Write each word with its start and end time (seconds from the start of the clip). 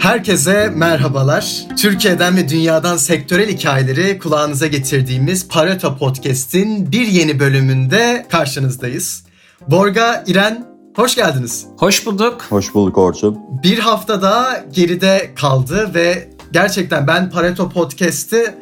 Herkese 0.00 0.72
merhabalar. 0.76 1.66
Türkiye'den 1.78 2.36
ve 2.36 2.48
dünyadan 2.48 2.96
sektörel 2.96 3.48
hikayeleri 3.48 4.18
kulağınıza 4.18 4.66
getirdiğimiz 4.66 5.48
Pareto 5.48 5.96
Podcast'in 5.96 6.92
bir 6.92 7.06
yeni 7.06 7.40
bölümünde 7.40 8.26
karşınızdayız. 8.30 9.24
Borga, 9.68 10.24
İren, 10.26 10.66
hoş 10.96 11.16
geldiniz. 11.16 11.66
Hoş 11.78 12.06
bulduk. 12.06 12.46
Hoş 12.48 12.74
bulduk 12.74 12.98
Orçun. 12.98 13.38
Bir 13.62 13.78
hafta 13.78 14.22
daha 14.22 14.64
geride 14.72 15.30
kaldı 15.36 15.90
ve 15.94 16.30
gerçekten 16.52 17.06
ben 17.06 17.30
Pareto 17.30 17.68
Podcast'ı 17.68 18.54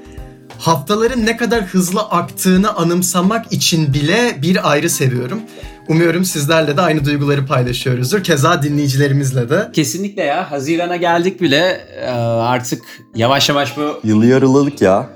haftaların 0.59 1.27
ne 1.27 1.37
kadar 1.37 1.65
hızlı 1.65 2.01
aktığını 2.01 2.77
anımsamak 2.77 3.53
için 3.53 3.95
bile 3.95 4.39
bir 4.43 4.71
ayrı 4.71 4.91
seviyorum. 4.91 5.41
Umuyorum 5.89 6.25
sizlerle 6.25 6.77
de 6.77 6.81
aynı 6.81 7.05
duyguları 7.05 7.47
paylaşıyoruzdur. 7.47 8.25
Keza 8.25 8.63
dinleyicilerimizle 8.63 9.51
de. 9.51 9.69
Kesinlikle 9.73 10.23
ya. 10.23 10.51
Hazirana 10.51 10.97
geldik 10.97 11.41
bile. 11.41 11.81
Ee, 12.01 12.11
artık 12.11 12.83
yavaş 13.15 13.49
yavaş 13.49 13.77
bu... 13.77 14.01
Yılı 14.05 14.27
yarıladık 14.27 14.83
ya. 14.83 15.11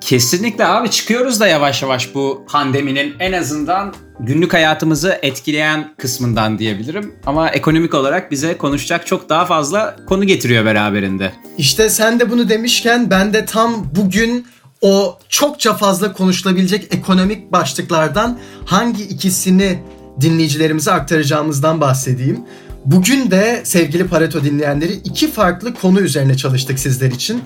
Kesinlikle 0.00 0.66
abi 0.66 0.90
çıkıyoruz 0.90 1.40
da 1.40 1.46
yavaş 1.46 1.82
yavaş 1.82 2.14
bu 2.14 2.44
pandeminin 2.48 3.14
en 3.18 3.32
azından 3.32 3.94
günlük 4.20 4.54
hayatımızı 4.54 5.18
etkileyen 5.22 5.94
kısmından 5.98 6.58
diyebilirim. 6.58 7.14
Ama 7.26 7.50
ekonomik 7.50 7.94
olarak 7.94 8.30
bize 8.30 8.58
konuşacak 8.58 9.06
çok 9.06 9.28
daha 9.28 9.46
fazla 9.46 9.96
konu 10.08 10.24
getiriyor 10.24 10.64
beraberinde. 10.64 11.32
İşte 11.58 11.90
sen 11.90 12.20
de 12.20 12.30
bunu 12.30 12.48
demişken 12.48 13.10
ben 13.10 13.32
de 13.32 13.44
tam 13.44 13.86
bugün 13.96 14.46
o 14.80 15.18
çokça 15.28 15.74
fazla 15.74 16.12
konuşulabilecek 16.12 16.94
ekonomik 16.94 17.52
başlıklardan 17.52 18.38
hangi 18.64 19.02
ikisini 19.02 19.78
dinleyicilerimize 20.20 20.92
aktaracağımızdan 20.92 21.80
bahsedeyim. 21.80 22.40
Bugün 22.84 23.30
de 23.30 23.60
sevgili 23.64 24.06
Pareto 24.06 24.44
dinleyenleri 24.44 24.92
iki 24.92 25.30
farklı 25.30 25.74
konu 25.74 26.00
üzerine 26.00 26.36
çalıştık 26.36 26.78
sizler 26.78 27.10
için. 27.10 27.42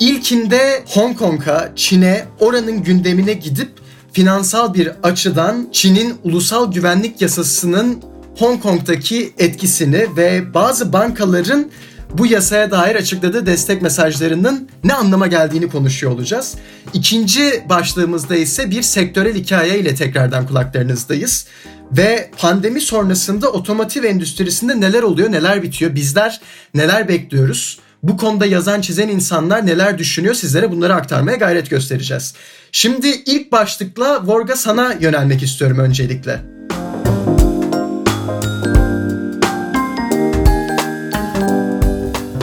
İlkinde 0.00 0.82
Hong 0.86 1.18
Kong'a, 1.18 1.72
Çin'e, 1.76 2.24
oranın 2.40 2.82
gündemine 2.82 3.32
gidip 3.32 3.68
finansal 4.12 4.74
bir 4.74 4.90
açıdan 5.02 5.68
Çin'in 5.72 6.14
ulusal 6.24 6.72
güvenlik 6.72 7.20
yasasının 7.20 8.02
Hong 8.38 8.62
Kong'daki 8.62 9.32
etkisini 9.38 10.06
ve 10.16 10.54
bazı 10.54 10.92
bankaların 10.92 11.70
bu 12.18 12.26
yasaya 12.26 12.70
dair 12.70 12.96
açıkladığı 12.96 13.46
destek 13.46 13.82
mesajlarının 13.82 14.68
ne 14.84 14.94
anlama 14.94 15.26
geldiğini 15.26 15.68
konuşuyor 15.68 16.12
olacağız. 16.12 16.54
İkinci 16.94 17.64
başlığımızda 17.68 18.36
ise 18.36 18.70
bir 18.70 18.82
sektörel 18.82 19.34
hikaye 19.34 19.78
ile 19.78 19.94
tekrardan 19.94 20.46
kulaklarınızdayız. 20.46 21.46
Ve 21.92 22.30
pandemi 22.38 22.80
sonrasında 22.80 23.52
otomotiv 23.52 24.04
endüstrisinde 24.04 24.80
neler 24.80 25.02
oluyor, 25.02 25.32
neler 25.32 25.62
bitiyor, 25.62 25.94
bizler 25.94 26.40
neler 26.74 27.08
bekliyoruz? 27.08 27.78
Bu 28.02 28.16
konuda 28.16 28.46
yazan 28.46 28.80
çizen 28.80 29.08
insanlar 29.08 29.66
neler 29.66 29.98
düşünüyor 29.98 30.34
sizlere 30.34 30.70
bunları 30.70 30.94
aktarmaya 30.94 31.36
gayret 31.36 31.70
göstereceğiz. 31.70 32.34
Şimdi 32.72 33.08
ilk 33.08 33.52
başlıkla 33.52 34.26
Vorga 34.26 34.56
sana 34.56 34.92
yönelmek 35.00 35.42
istiyorum 35.42 35.78
öncelikle. 35.78 36.40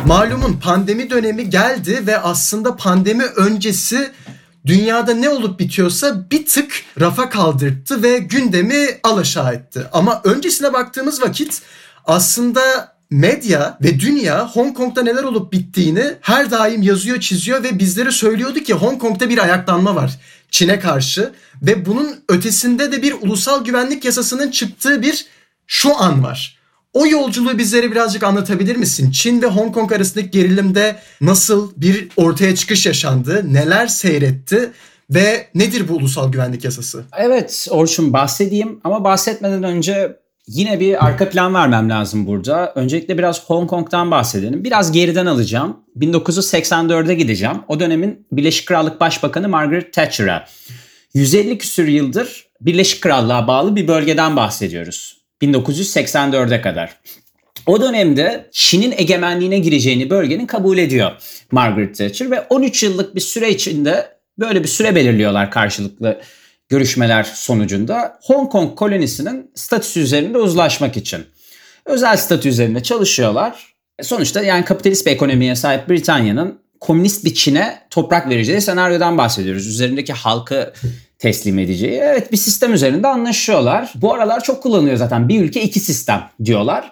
Malumun 0.06 0.54
pandemi 0.54 1.10
dönemi 1.10 1.50
geldi 1.50 2.08
ve 2.08 2.18
aslında 2.18 2.76
pandemi 2.76 3.24
öncesi 3.24 4.12
dünyada 4.66 5.14
ne 5.14 5.30
olup 5.30 5.60
bitiyorsa 5.60 6.30
bir 6.32 6.46
tık 6.46 6.84
rafa 7.00 7.30
kaldırttı 7.30 8.04
ve 8.04 8.18
gündemi 8.18 8.88
alaşağı 9.04 9.54
etti. 9.54 9.88
Ama 9.92 10.22
öncesine 10.24 10.74
baktığımız 10.74 11.22
vakit 11.22 11.62
aslında 12.06 12.96
medya 13.10 13.78
ve 13.82 14.00
dünya 14.00 14.48
Hong 14.48 14.78
Kong'da 14.78 15.04
neler 15.04 15.24
olup 15.24 15.54
bittiğini 15.54 16.14
her 16.22 16.52
daim 16.52 16.82
yazıyor, 16.82 17.20
çiziyor 17.20 17.64
ve 17.64 17.80
bizlere 17.80 18.12
söylüyordu 18.12 18.60
ki 18.60 18.74
Hong 18.74 19.02
Kong'da 19.02 19.30
bir 19.30 19.38
ayaklanma 19.38 19.96
var 19.96 20.20
Çin'e 20.52 20.80
karşı 20.80 21.32
ve 21.62 21.86
bunun 21.86 22.24
ötesinde 22.30 22.92
de 22.92 23.02
bir 23.02 23.16
ulusal 23.22 23.66
güvenlik 23.66 24.06
yasasının 24.06 24.52
çıktığı 24.52 25.02
bir 25.02 25.26
şu 25.68 26.02
an 26.02 26.24
var. 26.24 26.61
O 26.94 27.08
yolculuğu 27.08 27.58
bizlere 27.58 27.92
birazcık 27.92 28.24
anlatabilir 28.24 28.76
misin? 28.76 29.12
Çin 29.12 29.42
ve 29.42 29.46
Hong 29.46 29.74
Kong 29.74 29.92
arasındaki 29.92 30.32
gerilimde 30.32 30.96
nasıl 31.22 31.72
bir 31.76 32.08
ortaya 32.16 32.56
çıkış 32.56 32.86
yaşandı? 32.86 33.54
Neler 33.54 33.88
seyretti? 33.88 34.72
Ve 35.10 35.48
nedir 35.56 35.88
bu 35.88 35.94
ulusal 35.94 36.32
güvenlik 36.32 36.64
yasası? 36.64 37.04
Evet 37.18 37.68
Orçun 37.70 38.14
bahsedeyim 38.14 38.80
ama 38.84 39.04
bahsetmeden 39.04 39.64
önce 39.64 40.18
yine 40.48 40.80
bir 40.80 41.06
arka 41.06 41.30
plan 41.30 41.54
vermem 41.54 41.90
lazım 41.90 42.28
burada. 42.28 42.74
Öncelikle 42.76 43.18
biraz 43.18 43.46
Hong 43.46 43.70
Kong'dan 43.70 44.12
bahsedelim. 44.12 44.64
Biraz 44.64 44.92
geriden 44.92 45.26
alacağım. 45.26 45.78
1984'e 46.00 47.14
gideceğim. 47.14 47.58
O 47.68 47.80
dönemin 47.80 48.28
Birleşik 48.32 48.68
Krallık 48.68 49.00
Başbakanı 49.00 49.50
Margaret 49.50 49.94
Thatcher'a. 49.94 50.48
150 51.14 51.58
küsür 51.58 51.88
yıldır 51.88 52.46
Birleşik 52.62 53.02
Krallığa 53.02 53.48
bağlı 53.48 53.76
bir 53.76 53.88
bölgeden 53.88 54.36
bahsediyoruz. 54.36 55.21
1984'e 55.42 56.62
kadar. 56.62 56.98
O 57.68 57.82
dönemde 57.82 58.50
Çin'in 58.52 58.94
egemenliğine 58.98 59.60
gireceğini 59.60 60.10
bölgenin 60.10 60.48
kabul 60.48 60.78
ediyor 60.78 61.12
Margaret 61.52 61.98
Thatcher 61.98 62.32
ve 62.32 62.42
13 62.42 62.84
yıllık 62.84 63.16
bir 63.16 63.22
süre 63.22 63.50
içinde 63.50 64.10
böyle 64.40 64.64
bir 64.64 64.68
süre 64.68 64.96
belirliyorlar 64.96 65.52
karşılıklı 65.52 66.22
görüşmeler 66.70 67.24
sonucunda 67.24 68.20
Hong 68.24 68.52
Kong 68.52 68.76
kolonisinin 68.76 69.52
statüsü 69.56 70.00
üzerinde 70.00 70.38
uzlaşmak 70.38 70.98
için. 70.98 71.26
Özel 71.86 72.18
statü 72.18 72.50
üzerinde 72.50 72.84
çalışıyorlar. 72.84 73.74
E, 74.00 74.04
sonuçta 74.04 74.42
yani 74.42 74.66
kapitalist 74.66 75.06
bir 75.06 75.12
ekonomiye 75.12 75.56
sahip 75.56 75.90
Britanya'nın 75.90 76.62
komünist 76.80 77.26
bir 77.26 77.34
Çin'e 77.34 77.82
toprak 77.90 78.30
vereceği 78.30 78.62
senaryodan 78.62 79.18
bahsediyoruz. 79.18 79.68
Üzerindeki 79.68 80.14
halkı 80.14 80.74
teslim 81.22 81.60
edeceği. 81.60 82.00
Evet 82.04 82.32
bir 82.32 82.38
sistem 82.38 82.74
üzerinde 82.74 83.08
anlaşıyorlar. 83.08 83.94
Bu 83.96 84.14
aralar 84.14 84.44
çok 84.44 84.64
kullanılıyor 84.64 84.98
zaten. 84.98 85.30
Bir 85.30 85.42
ülke 85.42 85.62
iki 85.62 85.80
sistem 85.80 86.30
diyorlar. 86.46 86.92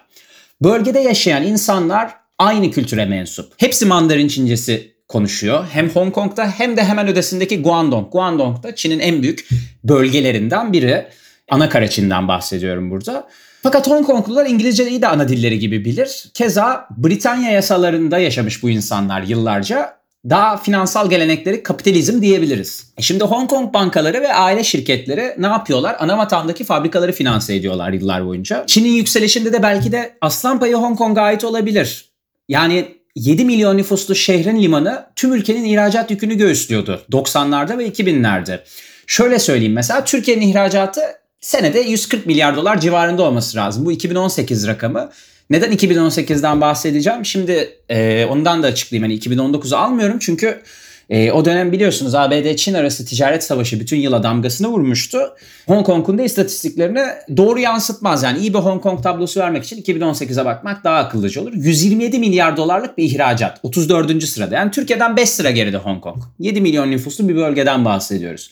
Bölgede 0.62 1.00
yaşayan 1.00 1.42
insanlar 1.42 2.10
aynı 2.38 2.70
kültüre 2.70 3.06
mensup. 3.06 3.52
Hepsi 3.56 3.86
Mandarin 3.86 4.28
Çincesi 4.28 4.94
konuşuyor. 5.08 5.64
Hem 5.72 5.90
Hong 5.90 6.14
Kong'da 6.14 6.46
hem 6.50 6.76
de 6.76 6.84
hemen 6.84 7.08
ödesindeki 7.08 7.62
Guangdong. 7.62 8.12
Guangdong 8.12 8.62
da 8.62 8.74
Çin'in 8.74 9.00
en 9.00 9.22
büyük 9.22 9.48
bölgelerinden 9.84 10.72
biri. 10.72 11.06
Ana 11.50 11.68
kara 11.68 11.88
Çin'den 11.88 12.28
bahsediyorum 12.28 12.90
burada. 12.90 13.28
Fakat 13.62 13.88
Hong 13.88 14.06
Konglular 14.06 14.46
İngilizceyi 14.46 15.02
de 15.02 15.08
ana 15.08 15.28
dilleri 15.28 15.58
gibi 15.58 15.84
bilir. 15.84 16.30
Keza 16.34 16.88
Britanya 16.96 17.50
yasalarında 17.50 18.18
yaşamış 18.18 18.62
bu 18.62 18.70
insanlar 18.70 19.22
yıllarca 19.22 19.99
daha 20.28 20.56
finansal 20.56 21.10
gelenekleri 21.10 21.62
kapitalizm 21.62 22.22
diyebiliriz. 22.22 22.92
E 22.96 23.02
şimdi 23.02 23.24
Hong 23.24 23.50
Kong 23.50 23.74
bankaları 23.74 24.22
ve 24.22 24.34
aile 24.34 24.64
şirketleri 24.64 25.34
ne 25.38 25.46
yapıyorlar? 25.46 25.96
Ana 25.98 26.18
vatandaki 26.18 26.64
fabrikaları 26.64 27.12
finanse 27.12 27.54
ediyorlar 27.54 27.92
yıllar 27.92 28.26
boyunca. 28.26 28.64
Çin'in 28.66 28.92
yükselişinde 28.92 29.52
de 29.52 29.62
belki 29.62 29.92
de 29.92 30.16
aslan 30.20 30.60
payı 30.60 30.74
Hong 30.74 30.98
Kong'a 30.98 31.22
ait 31.22 31.44
olabilir. 31.44 32.10
Yani 32.48 33.00
7 33.16 33.44
milyon 33.44 33.76
nüfuslu 33.76 34.14
şehrin 34.14 34.62
limanı 34.62 35.06
tüm 35.16 35.32
ülkenin 35.32 35.64
ihracat 35.64 36.10
yükünü 36.10 36.34
göğüslüyordu 36.34 37.02
90'larda 37.12 37.78
ve 37.78 37.88
2000'lerde. 37.88 38.60
Şöyle 39.06 39.38
söyleyeyim 39.38 39.72
mesela 39.72 40.04
Türkiye'nin 40.04 40.48
ihracatı 40.48 41.00
senede 41.40 41.80
140 41.80 42.26
milyar 42.26 42.56
dolar 42.56 42.80
civarında 42.80 43.22
olması 43.22 43.56
lazım. 43.56 43.86
Bu 43.86 43.92
2018 43.92 44.66
rakamı. 44.66 45.10
Neden 45.50 45.72
2018'den 45.72 46.60
bahsedeceğim? 46.60 47.24
Şimdi 47.24 47.78
e, 47.88 48.24
ondan 48.24 48.62
da 48.62 48.66
açıklayayım. 48.66 49.10
Yani 49.10 49.20
2019'u 49.20 49.76
almıyorum 49.76 50.18
çünkü 50.18 50.62
e, 51.10 51.32
o 51.32 51.44
dönem 51.44 51.72
biliyorsunuz 51.72 52.14
ABD-Çin 52.14 52.74
arası 52.74 53.06
ticaret 53.06 53.44
savaşı 53.44 53.80
bütün 53.80 53.96
yıla 53.96 54.22
damgasını 54.22 54.68
vurmuştu. 54.68 55.18
Hong 55.66 55.86
Kong'un 55.86 56.18
da 56.18 56.22
istatistiklerini 56.22 57.02
doğru 57.36 57.58
yansıtmaz. 57.58 58.22
Yani 58.22 58.38
iyi 58.38 58.54
bir 58.54 58.58
Hong 58.58 58.82
Kong 58.82 59.02
tablosu 59.02 59.40
vermek 59.40 59.64
için 59.64 59.82
2018'e 59.82 60.44
bakmak 60.44 60.84
daha 60.84 60.96
akıllıca 60.96 61.42
olur. 61.42 61.52
127 61.54 62.18
milyar 62.18 62.56
dolarlık 62.56 62.98
bir 62.98 63.04
ihracat. 63.04 63.58
34. 63.62 64.24
sırada. 64.24 64.54
Yani 64.54 64.70
Türkiye'den 64.70 65.16
5 65.16 65.28
sıra 65.28 65.50
geride 65.50 65.76
Hong 65.76 66.00
Kong. 66.00 66.22
7 66.38 66.60
milyon 66.60 66.90
nüfuslu 66.90 67.28
bir 67.28 67.36
bölgeden 67.36 67.84
bahsediyoruz. 67.84 68.50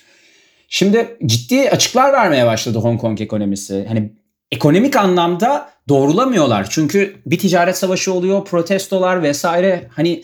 Şimdi 0.69 1.17
ciddi 1.27 1.71
açıklar 1.71 2.13
vermeye 2.13 2.47
başladı 2.47 2.79
Hong 2.79 3.01
Kong 3.01 3.21
ekonomisi. 3.21 3.85
Hani 3.89 4.13
ekonomik 4.51 4.97
anlamda 4.97 5.71
doğrulamıyorlar. 5.89 6.67
Çünkü 6.71 7.17
bir 7.27 7.39
ticaret 7.39 7.77
savaşı 7.77 8.13
oluyor, 8.13 8.45
protestolar 8.45 9.23
vesaire. 9.23 9.89
Hani 9.97 10.23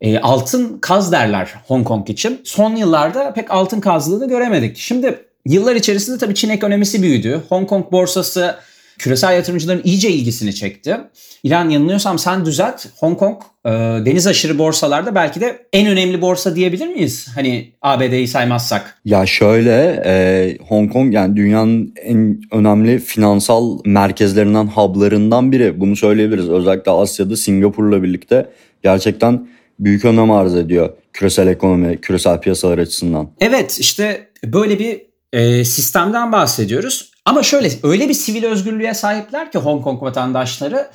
e, 0.00 0.18
altın 0.18 0.78
kaz 0.78 1.12
derler 1.12 1.54
Hong 1.66 1.86
Kong 1.86 2.10
için. 2.10 2.40
Son 2.44 2.76
yıllarda 2.76 3.32
pek 3.32 3.50
altın 3.50 3.80
kazlığını 3.80 4.28
göremedik. 4.28 4.76
Şimdi 4.76 5.24
yıllar 5.46 5.76
içerisinde 5.76 6.18
tabii 6.18 6.34
Çin 6.34 6.48
ekonomisi 6.48 7.02
büyüdü. 7.02 7.40
Hong 7.48 7.68
Kong 7.68 7.92
borsası 7.92 8.56
küresel 8.98 9.34
yatırımcıların 9.34 9.80
iyice 9.84 10.10
ilgisini 10.10 10.54
çekti. 10.54 10.96
İran 11.44 11.68
yanılıyorsam 11.68 12.18
sen 12.18 12.44
düzelt. 12.44 12.86
Hong 12.96 13.18
Kong 13.18 13.42
e, 13.64 13.70
deniz 14.06 14.26
aşırı 14.26 14.58
borsalarda 14.58 15.14
belki 15.14 15.40
de 15.40 15.66
en 15.72 15.86
önemli 15.86 16.20
borsa 16.20 16.56
diyebilir 16.56 16.86
miyiz? 16.86 17.28
Hani 17.34 17.72
ABD'yi 17.82 18.28
saymazsak. 18.28 18.98
Ya 19.04 19.26
şöyle 19.26 20.02
e, 20.06 20.56
Hong 20.68 20.92
Kong 20.92 21.14
yani 21.14 21.36
dünyanın 21.36 21.94
en 22.04 22.40
önemli 22.52 22.98
finansal 22.98 23.78
merkezlerinden, 23.84 24.66
hub'larından 24.66 25.52
biri. 25.52 25.80
Bunu 25.80 25.96
söyleyebiliriz. 25.96 26.48
Özellikle 26.48 26.90
Asya'da 26.92 27.36
Singapur'la 27.36 28.02
birlikte 28.02 28.50
gerçekten 28.82 29.48
büyük 29.78 30.04
önem 30.04 30.30
arz 30.30 30.54
ediyor 30.54 30.90
küresel 31.14 31.48
ekonomi, 31.48 32.00
küresel 32.00 32.40
piyasalar 32.40 32.78
açısından. 32.78 33.30
Evet 33.40 33.78
işte 33.80 34.28
böyle 34.44 34.78
bir 34.78 35.02
e, 35.32 35.64
sistemden 35.64 36.32
bahsediyoruz. 36.32 37.13
Ama 37.24 37.42
şöyle 37.42 37.70
öyle 37.82 38.08
bir 38.08 38.14
sivil 38.14 38.44
özgürlüğe 38.44 38.94
sahipler 38.94 39.52
ki 39.52 39.58
Hong 39.58 39.84
Kong 39.84 40.02
vatandaşları 40.02 40.90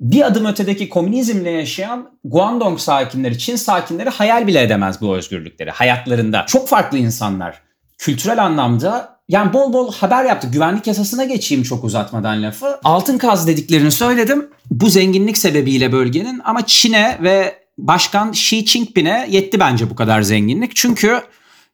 bir 0.00 0.26
adım 0.26 0.46
ötedeki 0.46 0.88
komünizmle 0.88 1.50
yaşayan 1.50 2.10
Guangdong 2.24 2.78
sakinleri, 2.78 3.38
Çin 3.38 3.56
sakinleri 3.56 4.10
hayal 4.10 4.46
bile 4.46 4.62
edemez 4.62 5.00
bu 5.00 5.16
özgürlükleri 5.16 5.70
hayatlarında. 5.70 6.44
Çok 6.46 6.68
farklı 6.68 6.98
insanlar. 6.98 7.62
Kültürel 7.98 8.44
anlamda 8.44 9.18
yani 9.28 9.52
bol 9.52 9.72
bol 9.72 9.92
haber 9.92 10.24
yaptık. 10.24 10.52
Güvenlik 10.52 10.86
yasasına 10.86 11.24
geçeyim 11.24 11.64
çok 11.64 11.84
uzatmadan 11.84 12.42
lafı. 12.42 12.80
Altın 12.84 13.18
kaz 13.18 13.46
dediklerini 13.46 13.90
söyledim. 13.90 14.50
Bu 14.70 14.88
zenginlik 14.88 15.38
sebebiyle 15.38 15.92
bölgenin 15.92 16.40
ama 16.44 16.66
Çin'e 16.66 17.18
ve 17.22 17.62
Başkan 17.78 18.30
Xi 18.30 18.66
Jinping'e 18.66 19.26
yetti 19.30 19.60
bence 19.60 19.90
bu 19.90 19.94
kadar 19.94 20.22
zenginlik. 20.22 20.76
Çünkü 20.76 21.22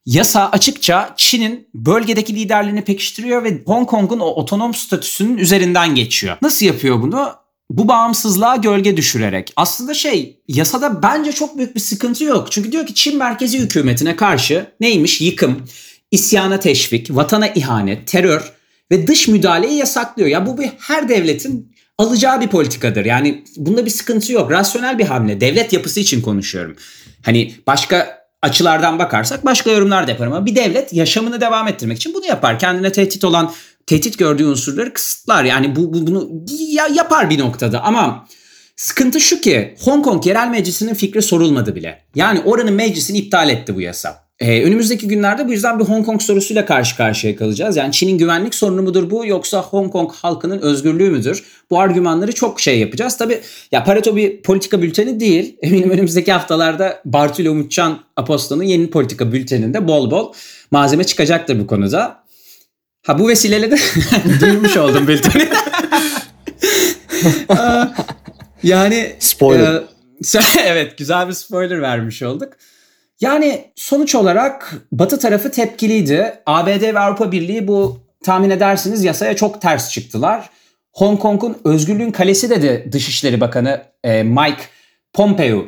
yasa 0.09 0.49
açıkça 0.49 1.15
Çin'in 1.17 1.69
bölgedeki 1.75 2.35
liderliğini 2.35 2.85
pekiştiriyor 2.85 3.45
ve 3.45 3.63
Hong 3.67 3.89
Kong'un 3.89 4.21
o 4.21 4.27
otonom 4.27 4.75
statüsünün 4.75 5.39
üzerinden 5.39 5.95
geçiyor. 5.95 6.37
Nasıl 6.43 6.67
yapıyor 6.67 7.03
bunu? 7.03 7.33
Bu 7.71 7.89
bağımsızlığa 7.89 8.57
gölge 8.57 8.97
düşürerek. 8.97 9.53
Aslında 9.57 9.95
şey 9.95 10.43
yasada 10.49 11.03
bence 11.03 11.33
çok 11.33 11.59
büyük 11.59 11.75
bir 11.75 11.81
sıkıntı 11.81 12.25
yok. 12.25 12.53
Çünkü 12.53 12.73
diyor 12.73 12.87
ki 12.87 12.95
Çin 12.95 13.19
merkezi 13.19 13.59
hükümetine 13.59 14.17
karşı 14.17 14.67
neymiş? 14.81 15.21
Yıkım, 15.21 15.63
isyana 16.11 16.61
teşvik, 16.61 17.17
vatana 17.17 17.49
ihanet, 17.49 18.07
terör 18.07 18.53
ve 18.91 19.07
dış 19.07 19.29
müdahaleyi 19.29 19.79
yasaklıyor. 19.79 20.29
Ya 20.29 20.47
bu 20.47 20.59
bir 20.59 20.71
her 20.79 21.09
devletin 21.09 21.73
alacağı 21.99 22.41
bir 22.41 22.49
politikadır. 22.49 23.05
Yani 23.05 23.45
bunda 23.57 23.87
bir 23.87 23.91
sıkıntı 23.91 24.33
yok. 24.33 24.51
Rasyonel 24.51 24.99
bir 24.99 25.05
hamle. 25.05 25.41
Devlet 25.41 25.73
yapısı 25.73 26.01
için 26.01 26.23
konuşuyorum. 26.23 26.77
Hani 27.23 27.55
başka 27.67 28.18
açılardan 28.43 28.99
bakarsak 28.99 29.45
başka 29.45 29.71
yorumlar 29.71 30.07
da 30.07 30.11
yapar 30.11 30.27
ama 30.27 30.47
bir 30.47 30.57
devlet 30.57 30.93
yaşamını 30.93 31.41
devam 31.41 31.69
ettirmek 31.69 31.97
için 31.97 32.15
bunu 32.15 32.27
yapar. 32.27 32.59
Kendine 32.59 32.93
tehdit 32.93 33.25
olan, 33.25 33.53
tehdit 33.87 34.19
gördüğü 34.19 34.47
unsurları 34.47 34.93
kısıtlar. 34.93 35.45
Yani 35.45 35.77
bu, 35.77 35.93
bu 35.95 36.07
bunu 36.07 36.31
ya, 36.71 36.87
yapar 36.95 37.31
bir 37.31 37.39
noktada 37.39 37.83
ama 37.83 38.27
sıkıntı 38.77 39.21
şu 39.21 39.41
ki 39.41 39.75
Hong 39.81 40.05
Kong 40.05 40.27
Yerel 40.27 40.49
Meclisi'nin 40.49 40.95
fikri 40.95 41.23
sorulmadı 41.23 41.75
bile. 41.75 42.05
Yani 42.15 42.41
oranın 42.41 42.75
meclisini 42.75 43.19
iptal 43.19 43.51
etti 43.51 43.75
bu 43.75 43.81
yasa. 43.81 44.28
Ee, 44.41 44.63
önümüzdeki 44.63 45.09
günlerde 45.09 45.49
bu 45.49 45.53
yüzden 45.53 45.79
bir 45.79 45.85
Hong 45.85 46.07
Kong 46.07 46.23
sorusuyla 46.23 46.67
karşı 46.67 46.97
karşıya 46.97 47.37
kalacağız. 47.37 47.77
Yani 47.77 47.93
Çin'in 47.93 48.19
güvenlik 48.19 48.55
sorunu 48.55 48.83
mudur 48.83 49.11
bu 49.11 49.27
yoksa 49.27 49.63
Hong 49.63 49.93
Kong 49.93 50.13
halkının 50.13 50.59
özgürlüğü 50.59 51.11
müdür? 51.11 51.45
Bu 51.71 51.81
argümanları 51.81 52.33
çok 52.33 52.61
şey 52.61 52.79
yapacağız. 52.79 53.17
Tabi 53.17 53.41
ya 53.73 53.85
Pareto 53.85 54.17
bir 54.17 54.43
politika 54.43 54.83
bülteni 54.83 55.21
değil. 55.21 55.57
Eminim 55.63 55.91
önümüzdeki 55.91 56.33
haftalarda 56.33 57.01
Bartolo 57.05 57.51
Umutcan 57.51 57.99
Aposto'nun 58.17 58.63
yeni 58.63 58.91
politika 58.91 59.33
bülteninde 59.33 59.89
bol 59.89 60.11
bol 60.11 60.33
malzeme 60.71 61.05
çıkacaktır 61.05 61.61
bu 61.61 61.67
konuda. 61.67 62.25
Ha 63.07 63.19
bu 63.19 63.29
vesileyle 63.29 63.71
de 63.71 63.77
duymuş 64.41 64.77
oldum 64.77 65.09
bülteni. 65.09 65.49
yani 68.63 69.13
spoiler. 69.19 69.75
E, 69.75 70.41
evet 70.67 70.99
güzel 70.99 71.29
bir 71.29 71.33
spoiler 71.33 71.83
vermiş 71.83 72.23
olduk. 72.23 72.53
Yani 73.21 73.65
sonuç 73.77 74.15
olarak 74.15 74.75
Batı 74.93 75.19
tarafı 75.19 75.51
tepkiliydi. 75.51 76.35
ABD 76.47 76.83
ve 76.83 76.99
Avrupa 76.99 77.33
Birliği 77.33 77.69
bu 77.69 77.99
tahmin 78.25 78.51
edersiniz 78.51 79.05
yasaya 79.05 79.37
çok 79.37 79.61
ters 79.61 79.91
çıktılar. 79.91 80.51
Hong 80.93 81.21
Kong'un 81.21 81.59
özgürlüğün 81.65 82.11
kalesi 82.11 82.51
dedi 82.51 82.89
Dışişleri 82.93 83.41
Bakanı 83.41 83.83
e, 84.05 84.23
Mike 84.23 84.63
Pompeo 85.13 85.65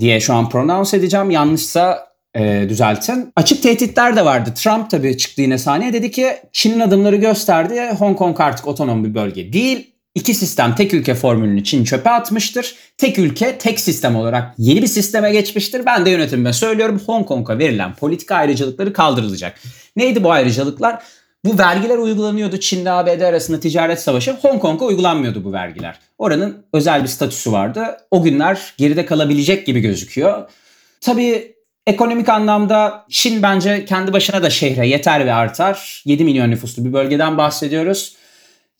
diye 0.00 0.20
şu 0.20 0.34
an 0.34 0.48
pronounce 0.48 0.96
edeceğim. 0.96 1.30
Yanlışsa 1.30 2.12
e, 2.34 2.66
düzeltin. 2.68 3.32
Açık 3.36 3.62
tehditler 3.62 4.16
de 4.16 4.24
vardı. 4.24 4.50
Trump 4.54 4.90
tabii 4.90 5.18
çıktı 5.18 5.42
yine 5.42 5.58
sahneye 5.58 5.92
dedi 5.92 6.10
ki 6.10 6.36
Çin'in 6.52 6.80
adımları 6.80 7.16
gösterdi. 7.16 7.80
Hong 7.98 8.18
Kong 8.18 8.40
artık 8.40 8.66
otonom 8.66 9.04
bir 9.04 9.14
bölge 9.14 9.52
değil. 9.52 9.91
İki 10.14 10.34
sistem 10.34 10.74
tek 10.74 10.94
ülke 10.94 11.14
formülünü 11.14 11.64
Çin 11.64 11.84
çöpe 11.84 12.10
atmıştır. 12.10 12.74
Tek 12.98 13.18
ülke 13.18 13.58
tek 13.58 13.80
sistem 13.80 14.16
olarak 14.16 14.54
yeni 14.58 14.82
bir 14.82 14.86
sisteme 14.86 15.32
geçmiştir. 15.32 15.86
Ben 15.86 16.06
de 16.06 16.10
yönetimime 16.10 16.52
söylüyorum 16.52 17.02
Hong 17.06 17.26
Kong'a 17.26 17.58
verilen 17.58 17.94
politika 17.94 18.34
ayrıcalıkları 18.34 18.92
kaldırılacak. 18.92 19.60
Neydi 19.96 20.24
bu 20.24 20.32
ayrıcalıklar? 20.32 21.02
Bu 21.44 21.58
vergiler 21.58 21.98
uygulanıyordu 21.98 22.56
Çin'le 22.56 22.86
ABD 22.86 23.20
arasında 23.20 23.60
ticaret 23.60 24.00
savaşı. 24.00 24.32
Hong 24.32 24.60
Kong'a 24.60 24.84
uygulanmıyordu 24.84 25.44
bu 25.44 25.52
vergiler. 25.52 25.98
Oranın 26.18 26.66
özel 26.72 27.02
bir 27.02 27.08
statüsü 27.08 27.52
vardı. 27.52 27.96
O 28.10 28.22
günler 28.22 28.74
geride 28.78 29.06
kalabilecek 29.06 29.66
gibi 29.66 29.80
gözüküyor. 29.80 30.50
Tabii 31.00 31.54
ekonomik 31.86 32.28
anlamda 32.28 33.06
Çin 33.10 33.42
bence 33.42 33.84
kendi 33.84 34.12
başına 34.12 34.42
da 34.42 34.50
şehre 34.50 34.88
yeter 34.88 35.26
ve 35.26 35.32
artar. 35.32 36.02
7 36.04 36.24
milyon 36.24 36.50
nüfuslu 36.50 36.84
bir 36.84 36.92
bölgeden 36.92 37.38
bahsediyoruz. 37.38 38.21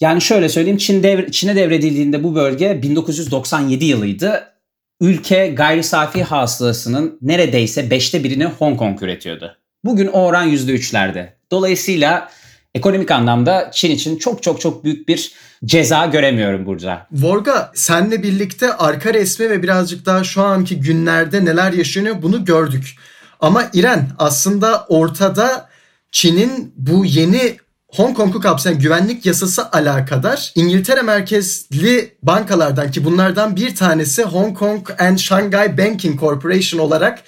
Yani 0.03 0.21
şöyle 0.21 0.49
söyleyeyim 0.49 0.79
Çin 0.79 1.03
devre, 1.03 1.31
Çin'e 1.31 1.57
devredildiğinde 1.57 2.25
bu 2.25 2.35
bölge 2.35 2.83
1997 2.83 3.85
yılıydı. 3.85 4.53
Ülke 5.01 5.47
gayri 5.47 5.83
safi 5.83 6.23
hasılasının 6.23 7.19
neredeyse 7.23 7.91
beşte 7.91 8.25
birini 8.25 8.45
Hong 8.45 8.79
Kong 8.79 9.03
üretiyordu. 9.03 9.57
Bugün 9.85 10.07
o 10.07 10.25
oran 10.25 10.49
%3'lerde. 10.49 11.29
Dolayısıyla 11.51 12.31
ekonomik 12.75 13.11
anlamda 13.11 13.71
Çin 13.73 13.91
için 13.91 14.19
çok 14.19 14.43
çok 14.43 14.61
çok 14.61 14.85
büyük 14.85 15.09
bir 15.09 15.33
ceza 15.65 16.07
göremiyorum 16.07 16.67
burada. 16.67 17.07
Vorga 17.13 17.73
senle 17.75 18.23
birlikte 18.23 18.73
arka 18.73 19.15
resmi 19.15 19.51
ve 19.51 19.63
birazcık 19.63 20.07
daha 20.07 20.25
şu 20.25 20.43
anki 20.43 20.81
günlerde 20.81 21.45
neler 21.45 21.73
yaşanıyor 21.73 22.23
bunu 22.23 22.45
gördük. 22.45 22.97
Ama 23.41 23.65
İren 23.73 24.09
aslında 24.19 24.87
ortada 24.89 25.69
Çin'in 26.13 26.75
bu 26.77 27.05
yeni 27.05 27.57
Hong 27.93 28.17
Kong'u 28.17 28.41
kapsayan 28.41 28.79
güvenlik 28.79 29.27
yasası 29.27 29.71
alakadar 29.73 30.53
İngiltere 30.55 31.03
merkezli 31.03 32.15
bankalardan 32.23 32.91
ki 32.91 33.05
bunlardan 33.05 33.57
bir 33.57 33.75
tanesi 33.75 34.23
Hong 34.23 34.59
Kong 34.59 34.89
and 34.99 35.19
Shanghai 35.19 35.79
Banking 35.79 36.21
Corporation 36.21 36.81
olarak 36.81 37.23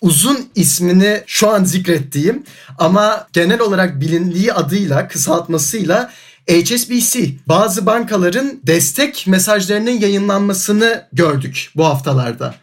uzun 0.00 0.48
ismini 0.54 1.22
şu 1.26 1.50
an 1.50 1.64
zikrettiğim 1.64 2.44
ama 2.78 3.26
genel 3.32 3.60
olarak 3.60 4.00
bilindiği 4.00 4.52
adıyla 4.52 5.08
kısaltmasıyla 5.08 6.10
HSBC 6.48 7.30
bazı 7.46 7.86
bankaların 7.86 8.60
destek 8.66 9.26
mesajlarının 9.26 10.00
yayınlanmasını 10.00 11.04
gördük 11.12 11.70
bu 11.76 11.84
haftalarda. 11.84 12.54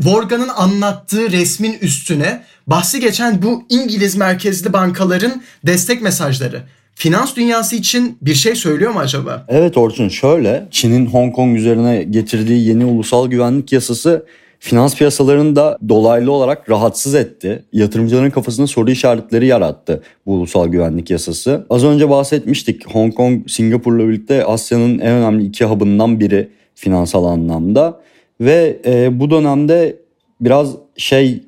Vorgan'ın 0.00 0.48
anlattığı 0.48 1.32
resmin 1.32 1.78
üstüne 1.80 2.44
bahsi 2.66 3.00
geçen 3.00 3.42
bu 3.42 3.64
İngiliz 3.68 4.16
merkezli 4.16 4.72
bankaların 4.72 5.42
destek 5.66 6.02
mesajları 6.02 6.62
finans 6.94 7.36
dünyası 7.36 7.76
için 7.76 8.18
bir 8.22 8.34
şey 8.34 8.54
söylüyor 8.54 8.92
mu 8.92 9.00
acaba? 9.00 9.46
Evet 9.48 9.76
Orçun 9.76 10.08
şöyle 10.08 10.68
Çin'in 10.70 11.06
Hong 11.06 11.34
Kong 11.34 11.58
üzerine 11.58 12.02
getirdiği 12.02 12.68
yeni 12.68 12.84
ulusal 12.84 13.26
güvenlik 13.26 13.72
yasası 13.72 14.26
finans 14.58 14.96
piyasalarını 14.96 15.56
da 15.56 15.78
dolaylı 15.88 16.32
olarak 16.32 16.70
rahatsız 16.70 17.14
etti. 17.14 17.64
Yatırımcıların 17.72 18.30
kafasında 18.30 18.66
soru 18.66 18.90
işaretleri 18.90 19.46
yarattı 19.46 20.02
bu 20.26 20.32
ulusal 20.32 20.68
güvenlik 20.68 21.10
yasası. 21.10 21.66
Az 21.70 21.84
önce 21.84 22.10
bahsetmiştik 22.10 22.86
Hong 22.86 23.14
Kong 23.14 23.50
Singapur'la 23.50 24.08
birlikte 24.08 24.44
Asya'nın 24.44 24.98
en 24.98 25.12
önemli 25.12 25.44
iki 25.44 25.64
hub'ından 25.64 26.20
biri 26.20 26.48
finansal 26.74 27.24
anlamda. 27.24 28.00
Ve 28.40 28.80
e, 28.86 29.20
bu 29.20 29.30
dönemde 29.30 29.96
biraz 30.40 30.74
şey 30.96 31.42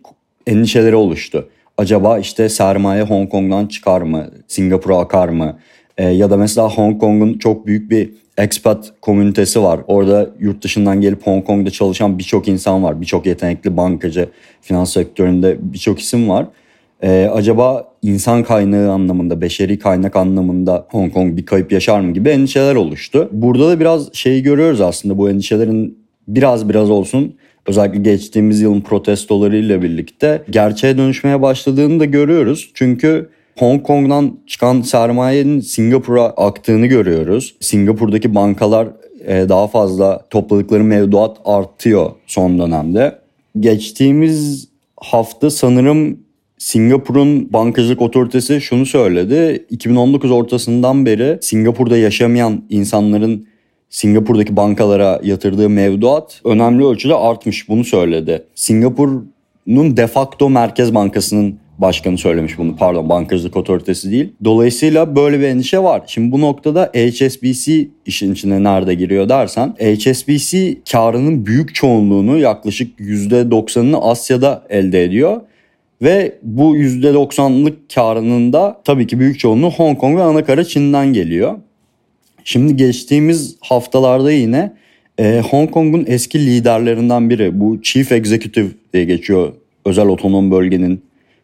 endişeleri 0.46 0.96
oluştu 0.96 1.48
acaba 1.78 2.18
işte 2.18 2.48
sermaye 2.48 3.02
Hong 3.02 3.30
Kong'dan 3.30 3.66
çıkar 3.66 4.00
mı? 4.00 4.30
Singapur'a 4.48 4.98
akar 4.98 5.28
mı? 5.28 5.58
E, 5.98 6.08
ya 6.08 6.30
da 6.30 6.36
mesela 6.36 6.68
Hong 6.68 7.00
Kong'un 7.00 7.38
çok 7.38 7.66
büyük 7.66 7.90
bir 7.90 8.10
expat 8.38 8.92
komünitesi 9.00 9.62
var. 9.62 9.80
Orada 9.86 10.30
yurt 10.40 10.64
dışından 10.64 11.00
gelip 11.00 11.26
Hong 11.26 11.46
Kong'da 11.46 11.70
çalışan 11.70 12.18
birçok 12.18 12.48
insan 12.48 12.82
var. 12.82 13.00
Birçok 13.00 13.26
yetenekli 13.26 13.76
bankacı, 13.76 14.28
finans 14.60 14.92
sektöründe 14.92 15.56
birçok 15.60 16.00
isim 16.00 16.28
var. 16.28 16.46
Ee, 17.02 17.30
acaba 17.32 17.92
insan 18.02 18.42
kaynağı 18.42 18.92
anlamında, 18.92 19.40
beşeri 19.40 19.78
kaynak 19.78 20.16
anlamında 20.16 20.86
Hong 20.90 21.12
Kong 21.12 21.36
bir 21.36 21.46
kayıp 21.46 21.72
yaşar 21.72 22.00
mı 22.00 22.12
gibi 22.12 22.28
endişeler 22.28 22.74
oluştu. 22.74 23.28
Burada 23.32 23.68
da 23.68 23.80
biraz 23.80 24.14
şeyi 24.14 24.42
görüyoruz 24.42 24.80
aslında 24.80 25.18
bu 25.18 25.30
endişelerin 25.30 25.98
biraz 26.28 26.68
biraz 26.68 26.90
olsun 26.90 27.34
özellikle 27.66 28.00
geçtiğimiz 28.00 28.60
yılın 28.60 28.80
protestolarıyla 28.80 29.82
birlikte 29.82 30.42
gerçeğe 30.50 30.98
dönüşmeye 30.98 31.42
başladığını 31.42 32.00
da 32.00 32.04
görüyoruz. 32.04 32.70
Çünkü 32.74 33.28
Hong 33.58 33.82
Kong'dan 33.82 34.38
çıkan 34.46 34.80
sermayenin 34.80 35.60
Singapur'a 35.60 36.24
aktığını 36.24 36.86
görüyoruz. 36.86 37.54
Singapur'daki 37.60 38.34
bankalar 38.34 38.88
e, 39.26 39.48
daha 39.48 39.66
fazla 39.66 40.26
topladıkları 40.30 40.84
mevduat 40.84 41.36
artıyor 41.44 42.10
son 42.26 42.58
dönemde. 42.58 43.18
Geçtiğimiz 43.60 44.68
hafta 44.96 45.50
sanırım 45.50 46.18
Singapur'un 46.58 47.52
bankacılık 47.52 48.02
otoritesi 48.02 48.60
şunu 48.60 48.86
söyledi. 48.86 49.66
2019 49.70 50.30
ortasından 50.30 51.06
beri 51.06 51.38
Singapur'da 51.40 51.96
yaşamayan 51.96 52.64
insanların 52.70 53.46
Singapur'daki 53.94 54.56
bankalara 54.56 55.20
yatırdığı 55.22 55.68
mevduat 55.68 56.40
önemli 56.44 56.84
ölçüde 56.84 57.14
artmış 57.14 57.68
bunu 57.68 57.84
söyledi. 57.84 58.44
Singapur'un 58.54 59.96
de 59.96 60.06
facto 60.06 60.50
Merkez 60.50 60.94
Bankası'nın 60.94 61.58
başkanı 61.78 62.18
söylemiş 62.18 62.58
bunu 62.58 62.76
pardon 62.76 63.08
bankacılık 63.08 63.56
otoritesi 63.56 64.10
değil. 64.10 64.32
Dolayısıyla 64.44 65.16
böyle 65.16 65.40
bir 65.40 65.44
endişe 65.44 65.78
var. 65.78 66.02
Şimdi 66.06 66.32
bu 66.32 66.40
noktada 66.40 66.90
HSBC 66.94 67.88
işin 68.06 68.32
içine 68.32 68.62
nerede 68.62 68.94
giriyor 68.94 69.28
dersen 69.28 69.68
HSBC 69.68 70.76
karının 70.92 71.46
büyük 71.46 71.74
çoğunluğunu 71.74 72.38
yaklaşık 72.38 73.00
%90'ını 73.00 73.96
Asya'da 73.96 74.62
elde 74.68 75.04
ediyor. 75.04 75.40
Ve 76.02 76.38
bu 76.42 76.76
%90'lık 76.76 77.94
karının 77.94 78.52
da 78.52 78.80
tabii 78.84 79.06
ki 79.06 79.20
büyük 79.20 79.38
çoğunluğu 79.38 79.70
Hong 79.70 79.98
Kong 79.98 80.18
ve 80.18 80.22
anakara 80.22 80.64
Çin'den 80.64 81.12
geliyor. 81.12 81.58
Şimdi 82.44 82.76
geçtiğimiz 82.76 83.56
haftalarda 83.60 84.32
yine 84.32 84.72
e, 85.18 85.42
Hong 85.50 85.70
Kong'un 85.70 86.04
eski 86.08 86.46
liderlerinden 86.46 87.30
biri 87.30 87.60
bu 87.60 87.82
Chief 87.82 88.12
Executive 88.12 88.68
diye 88.92 89.04
geçiyor 89.04 89.52
özel 89.84 90.06
otonom 90.06 90.50
bölgenin 90.50 91.02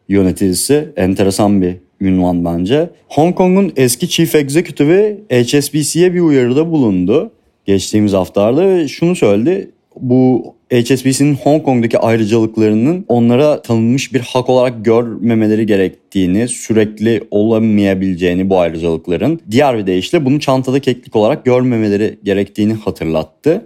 yöneticisi. 0.09 0.89
Enteresan 0.95 1.61
bir 1.61 1.75
ünvan 2.01 2.45
bence. 2.45 2.89
Hong 3.07 3.35
Kong'un 3.35 3.73
eski 3.75 4.09
Chief 4.09 4.35
Executive'i 4.35 5.43
HSBC'ye 5.43 6.13
bir 6.13 6.19
uyarıda 6.19 6.71
bulundu 6.71 7.31
geçtiğimiz 7.65 8.13
haftalarda 8.13 8.69
ve 8.69 8.87
şunu 8.87 9.15
söyledi. 9.15 9.71
Bu 9.99 10.55
HSBC'nin 10.71 11.35
Hong 11.35 11.63
Kong'daki 11.63 11.97
ayrıcalıklarının 11.99 13.05
onlara 13.07 13.61
tanınmış 13.61 14.13
bir 14.13 14.19
hak 14.19 14.49
olarak 14.49 14.85
görmemeleri 14.85 15.65
gerektiğini, 15.65 16.47
sürekli 16.47 17.23
olamayabileceğini 17.31 18.49
bu 18.49 18.59
ayrıcalıkların. 18.59 19.39
Diğer 19.51 19.77
bir 19.77 19.87
deyişle 19.87 20.25
bunu 20.25 20.39
çantada 20.39 20.79
keklik 20.79 21.15
olarak 21.15 21.45
görmemeleri 21.45 22.19
gerektiğini 22.23 22.73
hatırlattı. 22.73 23.65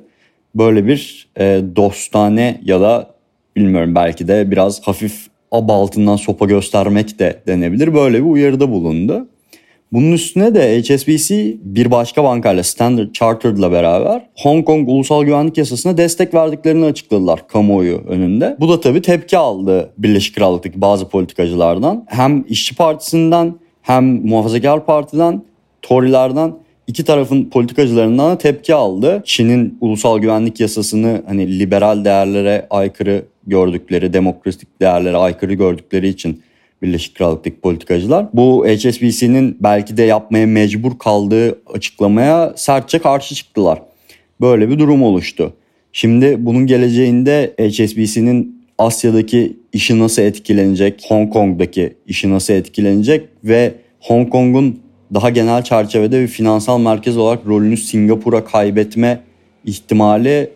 Böyle 0.56 0.88
bir 0.88 1.28
e, 1.40 1.62
dostane 1.76 2.62
ya 2.64 2.82
da 2.82 3.16
bilmiyorum 3.56 3.96
belki 3.96 4.28
de 4.28 4.52
biraz 4.52 4.82
hafif 4.82 5.28
ab 5.52 5.74
altından 5.74 6.16
sopa 6.16 6.46
göstermek 6.46 7.20
de 7.20 7.42
denebilir. 7.48 7.94
Böyle 7.94 8.18
bir 8.18 8.30
uyarıda 8.30 8.72
bulundu. 8.72 9.28
Bunun 9.92 10.12
üstüne 10.12 10.56
de 10.56 10.82
HSBC 10.82 11.58
bir 11.64 11.92
başka 11.92 12.24
bankayla 12.24 12.64
Standard 12.64 13.14
Chartered'la 13.14 13.72
beraber 13.72 14.30
Hong 14.36 14.66
Kong 14.66 14.90
Ulusal 14.90 15.24
Güvenlik 15.24 15.58
Yasası'na 15.58 15.98
destek 15.98 16.34
verdiklerini 16.34 16.86
açıkladılar 16.86 17.48
kamuoyu 17.48 18.02
önünde. 18.08 18.58
Bu 18.60 18.70
da 18.70 18.80
tabii 18.80 19.02
tepki 19.02 19.38
aldı 19.38 19.90
Birleşik 19.98 20.36
Krallık'taki 20.36 20.82
bazı 20.82 21.10
politikacılardan. 21.10 22.06
Hem 22.08 22.46
İşçi 22.50 22.76
Partisi'nden 22.76 23.56
hem 23.82 24.28
Muhafazakar 24.28 24.86
Parti'den, 24.86 25.44
Tory'lerden 25.82 26.54
iki 26.88 27.06
tarafın 27.06 27.46
politikacılarından 27.46 28.32
da 28.32 28.38
tepki 28.38 28.74
aldı. 28.76 29.22
Çin'in 29.26 29.78
ulusal 29.82 30.20
güvenlik 30.20 30.60
yasasını 30.60 31.22
hani 31.28 31.60
liberal 31.60 32.06
değerlere 32.06 32.68
aykırı 32.70 33.26
gördükleri, 33.48 34.14
demokratik 34.14 34.82
değerlere 34.82 35.18
aykırı 35.18 35.54
gördükleri 35.54 36.08
için 36.08 36.42
Birleşik 36.82 37.16
Krallık'taki 37.16 37.60
politikacılar. 37.60 38.26
Bu 38.34 38.66
HSBC'nin 38.68 39.58
belki 39.60 39.98
de 39.98 40.04
yapmaya 40.04 40.48
mecbur 40.48 41.00
kaldığı 41.00 41.60
açıklamaya 41.74 42.54
sertçe 42.56 43.00
karşı 43.00 43.36
çıktılar. 43.36 43.82
Böyle 44.42 44.70
bir 44.70 44.80
durum 44.80 45.04
oluştu. 45.04 45.54
Şimdi 45.94 46.46
bunun 46.46 46.68
geleceğinde 46.68 47.54
HSBC'nin 47.60 48.66
Asya'daki 48.78 49.58
işi 49.74 50.00
nasıl 50.00 50.22
etkilenecek, 50.22 51.06
Hong 51.08 51.34
Kong'daki 51.34 51.96
işi 52.08 52.30
nasıl 52.30 52.54
etkilenecek 52.54 53.30
ve 53.44 53.74
Hong 54.00 54.30
Kong'un 54.30 54.80
daha 55.14 55.30
genel 55.30 55.64
çerçevede 55.64 56.22
bir 56.22 56.28
finansal 56.28 56.80
merkez 56.80 57.18
olarak 57.18 57.48
rolünü 57.48 57.78
Singapur'a 57.78 58.46
kaybetme 58.46 59.20
ihtimali 59.66 60.50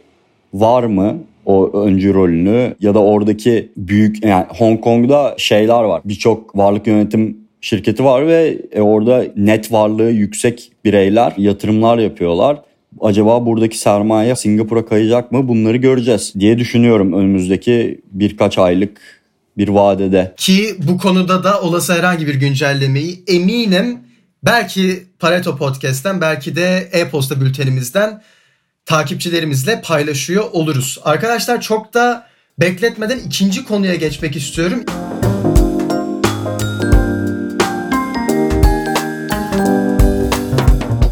var 0.54 0.84
mı? 0.84 1.18
O 1.50 1.82
öncü 1.84 2.14
rolünü 2.14 2.76
ya 2.80 2.94
da 2.94 3.00
oradaki 3.00 3.72
büyük 3.78 4.26
yani 4.26 4.46
Hong 4.50 4.82
Kong'da 4.82 5.36
şeyler 5.38 5.84
var. 5.84 6.02
Birçok 6.06 6.58
varlık 6.58 6.88
yönetim 6.88 7.38
şirketi 7.62 8.04
var 8.04 8.28
ve 8.28 8.58
e, 8.72 8.82
orada 8.82 9.26
net 9.36 9.72
varlığı 9.72 10.12
yüksek 10.12 10.72
bireyler 10.86 11.34
yatırımlar 11.38 11.98
yapıyorlar. 11.98 12.62
Acaba 13.02 13.46
buradaki 13.46 13.78
sermaye 13.78 14.36
Singapur'a 14.36 14.86
kayacak 14.86 15.32
mı? 15.32 15.48
Bunları 15.48 15.78
göreceğiz 15.78 16.34
diye 16.40 16.58
düşünüyorum 16.58 17.14
önümüzdeki 17.14 18.02
birkaç 18.12 18.58
aylık 18.58 19.02
bir 19.58 19.68
vadede. 19.68 20.34
Ki 20.38 20.76
bu 20.88 20.98
konuda 20.98 21.44
da 21.44 21.62
olası 21.62 21.94
herhangi 21.94 22.28
bir 22.28 22.36
güncellemeyi 22.36 23.24
eminim 23.28 24.00
belki 24.44 25.04
Pareto 25.20 25.58
Podcast'ten 25.58 26.22
belki 26.22 26.56
de 26.56 26.90
e-posta 26.92 27.42
bültenimizden 27.42 28.22
takipçilerimizle 28.90 29.82
paylaşıyor 29.82 30.44
oluruz. 30.52 31.00
Arkadaşlar 31.04 31.62
çok 31.62 31.94
da 31.94 32.28
bekletmeden 32.60 33.20
ikinci 33.20 33.64
konuya 33.64 33.96
geçmek 33.96 34.36
istiyorum. 34.36 34.84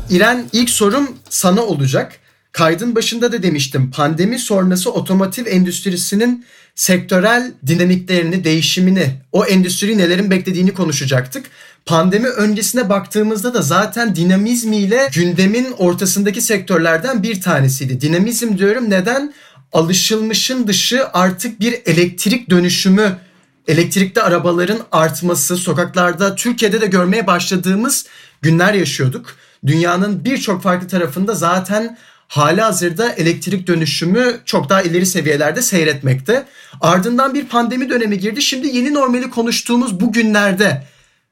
İren 0.10 0.46
ilk 0.54 0.70
sorum 0.70 1.18
sana 1.30 1.62
olacak. 1.62 2.20
Kaydın 2.52 2.96
başında 2.96 3.32
da 3.32 3.44
demiştim 3.44 3.92
pandemi 3.92 4.40
sonrası 4.40 4.92
otomotiv 4.92 5.46
endüstrisinin 5.46 6.46
sektörel 6.76 7.52
dinamiklerini, 7.68 8.44
değişimini, 8.44 9.22
o 9.32 9.46
endüstri 9.46 9.98
nelerin 9.98 10.32
beklediğini 10.32 10.74
konuşacaktık. 10.74 11.46
Pandemi 11.88 12.28
öncesine 12.28 12.90
baktığımızda 12.90 13.54
da 13.54 13.62
zaten 13.62 14.16
dinamizmiyle 14.16 15.10
gündemin 15.14 15.72
ortasındaki 15.78 16.42
sektörlerden 16.42 17.24
bir 17.24 17.42
tanesiydi. 17.42 18.02
Dinamizm 18.02 18.58
diyorum 18.58 18.90
neden? 18.90 19.34
Alışılmışın 19.74 20.68
dışı 20.68 21.08
artık 21.14 21.60
bir 21.60 21.74
elektrik 21.86 22.50
dönüşümü, 22.50 23.18
elektrikli 23.68 24.22
arabaların 24.22 24.80
artması, 24.92 25.58
sokaklarda 25.58 26.36
Türkiye'de 26.36 26.82
de 26.82 26.86
görmeye 26.86 27.28
başladığımız 27.28 28.06
günler 28.42 28.74
yaşıyorduk. 28.74 29.36
Dünyanın 29.66 30.26
birçok 30.26 30.64
farklı 30.64 30.88
tarafında 30.88 31.36
zaten 31.36 31.98
hali 32.28 32.62
hazırda 32.62 33.12
elektrik 33.12 33.68
dönüşümü 33.68 34.40
çok 34.46 34.70
daha 34.70 34.82
ileri 34.82 35.06
seviyelerde 35.06 35.62
seyretmekte. 35.62 36.46
Ardından 36.82 37.34
bir 37.34 37.46
pandemi 37.46 37.90
dönemi 37.90 38.20
girdi. 38.20 38.42
Şimdi 38.42 38.68
yeni 38.68 38.94
normali 38.94 39.30
konuştuğumuz 39.30 40.00
bu 40.00 40.12
günlerde 40.12 40.84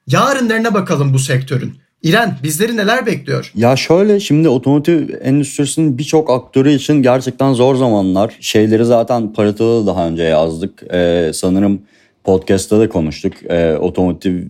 yarınlarına 0.08 0.74
bakalım 0.74 1.14
bu 1.14 1.20
sektörün. 1.20 1.74
İren 2.04 2.38
bizleri 2.44 2.78
neler 2.78 3.06
bekliyor? 3.06 3.52
Ya 3.56 3.76
şöyle 3.76 4.20
şimdi 4.20 4.50
otomotiv 4.50 5.10
endüstrisinin 5.22 5.98
birçok 5.98 6.30
aktörü 6.30 6.72
için 6.72 7.02
gerçekten 7.02 7.54
zor 7.54 7.76
zamanlar. 7.76 8.34
Şeyleri 8.40 8.86
zaten 8.86 9.34
Parato'da 9.34 9.84
da 9.84 9.88
daha 9.88 10.08
önce 10.08 10.24
yazdık. 10.24 10.84
Ee, 10.94 11.32
sanırım 11.34 11.82
podcast'ta 12.24 12.80
da 12.80 12.90
konuştuk. 12.90 13.34
Ee, 13.50 13.76
otomotiv 13.76 14.44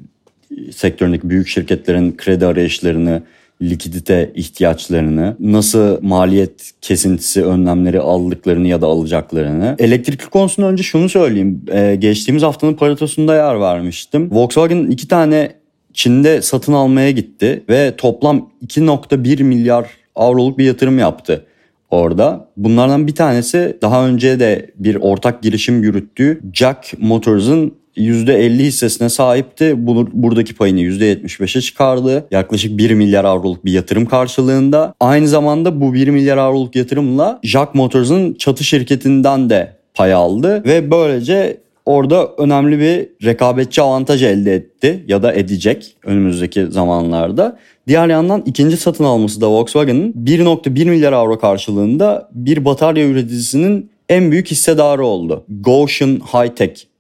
sektöründeki 0.71 1.29
büyük 1.29 1.47
şirketlerin 1.47 2.17
kredi 2.17 2.45
arayışlarını, 2.45 3.24
likidite 3.62 4.31
ihtiyaçlarını, 4.35 5.35
nasıl 5.39 5.97
maliyet 6.01 6.71
kesintisi 6.81 7.45
önlemleri 7.45 8.00
aldıklarını 8.00 8.67
ya 8.67 8.81
da 8.81 8.88
alacaklarını. 8.88 9.75
Elektrikli 9.79 10.29
konusunda 10.29 10.67
önce 10.69 10.83
şunu 10.83 11.09
söyleyeyim. 11.09 11.62
Ee, 11.71 11.95
geçtiğimiz 12.00 12.43
haftanın 12.43 12.74
paratosunda 12.74 13.35
yer 13.35 13.62
vermiştim. 13.62 14.29
Volkswagen 14.31 14.88
iki 14.88 15.07
tane 15.07 15.51
Çin'de 15.93 16.41
satın 16.41 16.74
almaya 16.74 17.12
gitti 17.12 17.63
ve 17.69 17.93
toplam 17.97 18.50
2.1 18.67 19.43
milyar 19.43 19.89
avroluk 20.15 20.57
bir 20.57 20.65
yatırım 20.65 21.00
yaptı 21.00 21.45
orada. 21.89 22.50
Bunlardan 22.57 23.07
bir 23.07 23.15
tanesi 23.15 23.77
daha 23.81 24.07
önce 24.07 24.39
de 24.39 24.71
bir 24.75 24.95
ortak 24.95 25.43
girişim 25.43 25.83
yürüttüğü 25.83 26.41
Jack 26.53 26.93
Motors'ın 27.00 27.74
%50 27.98 28.60
hissesine 28.60 29.10
sahipti. 29.10 29.88
Bunu, 29.88 30.08
buradaki 30.14 30.56
payını 30.56 30.80
%75'e 30.80 31.62
çıkardı. 31.62 32.28
Yaklaşık 32.32 32.78
1 32.78 32.92
milyar 32.92 33.25
avroluk 33.25 33.66
bir 33.66 33.72
yatırım 33.72 34.06
karşılığında. 34.06 34.94
Aynı 35.00 35.28
zamanda 35.28 35.82
bu 35.82 35.94
1 35.94 36.08
milyar 36.08 36.38
avroluk 36.38 36.75
yatırımla 36.75 37.40
Jack 37.44 37.75
Motors'ın 37.75 38.34
çatı 38.34 38.64
şirketinden 38.64 39.50
de 39.50 39.75
pay 39.94 40.14
aldı 40.14 40.64
ve 40.66 40.92
böylece 40.92 41.58
orada 41.86 42.32
önemli 42.38 42.80
bir 42.80 43.25
rekabetçi 43.28 43.82
avantaj 43.82 44.24
elde 44.24 44.56
etti 44.56 45.04
ya 45.08 45.24
da 45.24 45.34
edecek 45.34 45.96
önümüzdeki 46.06 46.68
zamanlarda. 46.68 47.60
Diğer 47.88 48.08
yandan 48.08 48.44
ikinci 48.46 48.78
satın 48.78 49.04
alması 49.04 49.42
da 49.42 49.50
Volkswagen'ın 49.50 50.14
1.1 50.14 50.90
milyar 50.90 51.14
avro 51.14 51.40
karşılığında 51.40 52.30
bir 52.32 52.66
batarya 52.66 53.08
üreticisinin 53.08 53.90
en 54.10 54.32
büyük 54.32 54.52
hissedarı 54.52 55.06
oldu. 55.06 55.46
Goshen 55.50 56.20
High 56.34 56.56
Tech 56.56 56.95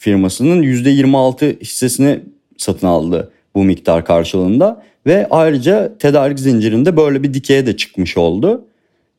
firmasının 0.00 0.62
%26 0.62 1.60
hissesini 1.60 2.20
satın 2.56 2.86
aldı 2.86 3.32
bu 3.54 3.64
miktar 3.64 4.04
karşılığında. 4.04 4.82
Ve 5.06 5.26
ayrıca 5.30 5.98
tedarik 5.98 6.38
zincirinde 6.38 6.96
böyle 6.96 7.22
bir 7.22 7.34
dikeye 7.34 7.66
de 7.66 7.76
çıkmış 7.76 8.16
oldu. 8.16 8.64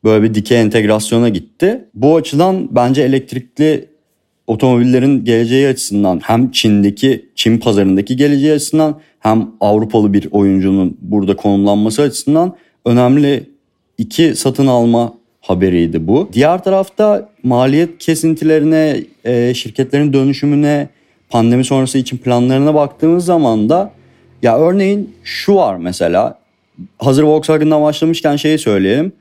Böyle 0.03 0.23
bir 0.23 0.33
dikey 0.33 0.61
entegrasyona 0.61 1.29
gitti. 1.29 1.85
Bu 1.93 2.15
açıdan 2.15 2.75
bence 2.75 3.01
elektrikli 3.01 3.89
otomobillerin 4.47 5.25
geleceği 5.25 5.67
açısından 5.67 6.19
hem 6.23 6.51
Çin'deki 6.51 7.29
Çin 7.35 7.57
pazarındaki 7.57 8.15
geleceği 8.15 8.53
açısından 8.53 8.99
hem 9.19 9.51
Avrupalı 9.59 10.13
bir 10.13 10.27
oyuncunun 10.31 10.97
burada 11.01 11.35
konumlanması 11.35 12.01
açısından 12.01 12.55
önemli 12.85 13.49
iki 13.97 14.35
satın 14.35 14.67
alma 14.67 15.13
haberiydi 15.41 16.07
bu. 16.07 16.29
Diğer 16.33 16.63
tarafta 16.63 17.29
maliyet 17.43 17.97
kesintilerine, 17.97 19.03
e, 19.25 19.53
şirketlerin 19.53 20.13
dönüşümüne, 20.13 20.89
pandemi 21.29 21.65
sonrası 21.65 21.97
için 21.97 22.17
planlarına 22.17 22.73
baktığımız 22.73 23.25
zaman 23.25 23.69
da 23.69 23.91
ya 24.41 24.59
örneğin 24.59 25.15
şu 25.23 25.55
var 25.55 25.75
mesela 25.75 26.39
hazır 26.97 27.23
Volkswagen'dan 27.23 27.81
başlamışken 27.83 28.35
şeyi 28.35 28.57
söyleyelim. 28.57 29.13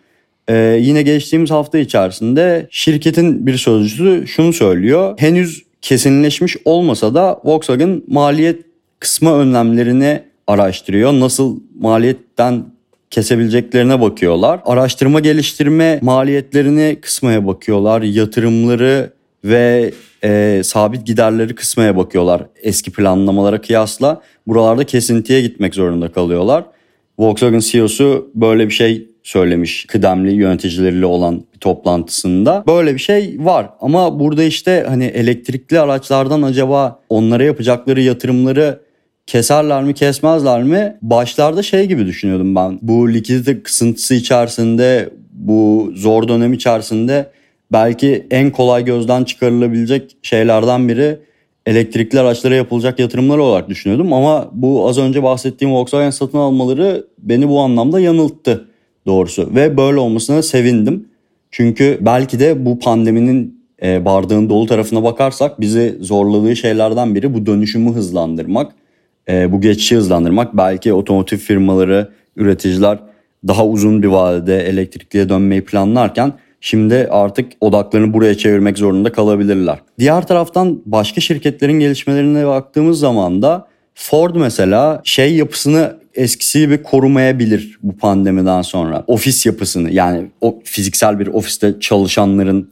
Ee, 0.48 0.78
yine 0.80 1.02
geçtiğimiz 1.02 1.50
hafta 1.50 1.78
içerisinde 1.78 2.66
şirketin 2.70 3.46
bir 3.46 3.56
sözcüsü 3.56 4.26
şunu 4.26 4.52
söylüyor. 4.52 5.14
Henüz 5.18 5.62
kesinleşmiş 5.82 6.56
olmasa 6.64 7.14
da 7.14 7.40
Volkswagen 7.44 8.02
maliyet 8.08 8.60
kısma 9.00 9.38
önlemlerini 9.38 10.22
araştırıyor. 10.46 11.12
Nasıl 11.12 11.60
maliyetten 11.80 12.64
kesebileceklerine 13.11 14.00
bakıyorlar. 14.00 14.61
Araştırma 14.64 15.21
geliştirme 15.21 15.99
maliyetlerini 16.02 16.99
kısmaya 17.00 17.47
bakıyorlar. 17.47 18.02
Yatırımları 18.02 19.12
ve 19.45 19.93
e, 20.25 20.61
sabit 20.64 21.07
giderleri 21.07 21.55
kısmaya 21.55 21.97
bakıyorlar 21.97 22.43
eski 22.62 22.93
planlamalara 22.93 23.61
kıyasla. 23.61 24.23
Buralarda 24.47 24.85
kesintiye 24.85 25.40
gitmek 25.40 25.75
zorunda 25.75 26.12
kalıyorlar. 26.12 26.64
Volkswagen 27.19 27.59
CEO'su 27.59 28.31
böyle 28.35 28.67
bir 28.69 28.73
şey 28.75 29.09
söylemiş 29.23 29.85
kıdemli 29.87 30.33
yöneticileriyle 30.33 31.07
olan 31.07 31.45
bir 31.55 31.59
toplantısında. 31.59 32.64
Böyle 32.67 32.95
bir 32.95 32.99
şey 32.99 33.37
var 33.38 33.71
ama 33.81 34.21
burada 34.21 34.43
işte 34.43 34.85
hani 34.88 35.05
elektrikli 35.05 35.81
araçlardan 35.81 36.43
acaba 36.43 37.00
onlara 37.09 37.45
yapacakları 37.45 38.00
yatırımları 38.00 38.81
keserler 39.30 39.84
mi 39.84 39.94
kesmezler 39.94 40.62
mi? 40.62 40.96
Başlarda 41.02 41.62
şey 41.62 41.87
gibi 41.87 42.06
düşünüyordum 42.06 42.54
ben. 42.54 42.78
Bu 42.82 43.12
likidite 43.12 43.62
kısıntısı 43.62 44.14
içerisinde 44.14 45.10
bu 45.32 45.92
zor 45.94 46.28
dönem 46.28 46.52
içerisinde 46.52 47.30
belki 47.72 48.26
en 48.30 48.50
kolay 48.50 48.84
gözden 48.84 49.25
çıkarılabilecek 49.25 50.16
şeylerden 50.22 50.88
biri 50.88 51.18
elektrikli 51.66 52.20
araçlara 52.20 52.54
yapılacak 52.54 52.99
yatırımlar 52.99 53.38
olarak 53.38 53.68
düşünüyordum. 53.68 54.12
Ama 54.12 54.50
bu 54.52 54.88
az 54.88 54.99
önce 54.99 55.22
bahsettiğim 55.22 55.75
Volkswagen 55.75 56.10
satın 56.10 56.38
almaları 56.38 57.06
beni 57.18 57.49
bu 57.49 57.60
anlamda 57.60 58.00
yanılttı 58.00 58.68
doğrusu. 59.06 59.54
Ve 59.54 59.76
böyle 59.76 59.99
olmasına 59.99 60.42
sevindim. 60.42 61.08
Çünkü 61.50 61.99
belki 62.00 62.40
de 62.40 62.64
bu 62.66 62.78
pandeminin 62.78 63.64
e, 63.82 64.04
bardağın 64.04 64.49
dolu 64.49 64.66
tarafına 64.66 65.02
bakarsak 65.02 65.60
bizi 65.60 65.96
zorladığı 66.00 66.56
şeylerden 66.56 67.14
biri 67.14 67.34
bu 67.34 67.46
dönüşümü 67.46 67.92
hızlandırmak. 67.92 68.72
E, 69.28 69.52
bu 69.52 69.60
geçişi 69.60 69.96
hızlandırmak. 69.96 70.56
Belki 70.56 70.92
otomotiv 70.92 71.36
firmaları, 71.36 72.08
üreticiler 72.36 72.98
daha 73.48 73.66
uzun 73.66 74.02
bir 74.02 74.08
vadede 74.08 74.66
elektrikliye 74.66 75.28
dönmeyi 75.28 75.64
planlarken 75.64 76.32
Şimdi 76.60 77.08
artık 77.10 77.52
odaklarını 77.60 78.12
buraya 78.12 78.38
çevirmek 78.38 78.78
zorunda 78.78 79.12
kalabilirler. 79.12 79.78
Diğer 79.98 80.26
taraftan 80.26 80.82
başka 80.86 81.20
şirketlerin 81.20 81.80
gelişmelerine 81.80 82.46
baktığımız 82.46 82.98
zaman 82.98 83.42
da 83.42 83.68
Ford 83.94 84.34
mesela 84.34 85.00
şey 85.04 85.36
yapısını 85.36 86.00
eskisi 86.14 86.58
gibi 86.58 86.82
korumayabilir 86.82 87.78
bu 87.82 87.96
pandemiden 87.96 88.62
sonra. 88.62 89.04
Ofis 89.06 89.46
yapısını 89.46 89.90
yani 89.90 90.30
o 90.40 90.60
fiziksel 90.64 91.18
bir 91.18 91.26
ofiste 91.26 91.80
çalışanların 91.80 92.70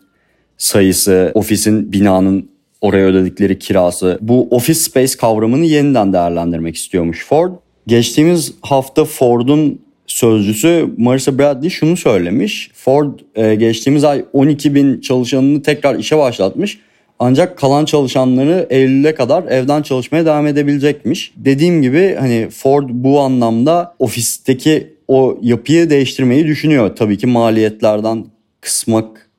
sayısı, 0.57 1.31
ofisin 1.35 1.93
binanın 1.93 2.51
oraya 2.81 3.07
ödedikleri 3.07 3.59
kirası. 3.59 4.19
Bu 4.21 4.49
office 4.51 4.81
space 4.81 5.17
kavramını 5.17 5.65
yeniden 5.65 6.13
değerlendirmek 6.13 6.77
istiyormuş 6.77 7.27
Ford. 7.27 7.53
Geçtiğimiz 7.87 8.55
hafta 8.63 9.05
Ford'un 9.05 9.81
sözcüsü 10.07 10.89
Marissa 10.99 11.39
Bradley 11.39 11.71
şunu 11.71 11.97
söylemiş. 11.97 12.71
Ford 12.75 13.19
e, 13.35 13.55
geçtiğimiz 13.55 14.05
ay 14.05 14.25
12 14.33 14.75
bin 14.75 15.01
çalışanını 15.01 15.63
tekrar 15.63 15.99
işe 15.99 16.19
başlatmış. 16.19 16.79
Ancak 17.19 17.59
kalan 17.59 17.85
çalışanları 17.85 18.67
Eylül'e 18.71 19.15
kadar 19.15 19.45
evden 19.45 19.83
çalışmaya 19.83 20.27
devam 20.27 20.47
edebilecekmiş. 20.47 21.33
Dediğim 21.37 21.83
gibi 21.83 22.17
hani 22.19 22.49
Ford 22.51 22.89
bu 22.93 23.21
anlamda 23.21 23.95
ofisteki 23.99 24.95
o 25.09 25.39
yapıyı 25.43 25.91
değiştirmeyi 25.91 26.47
düşünüyor. 26.47 26.97
Tabii 26.97 27.19
ki 27.19 27.27
maliyetlerden 27.27 28.25
kısmak 28.61 29.31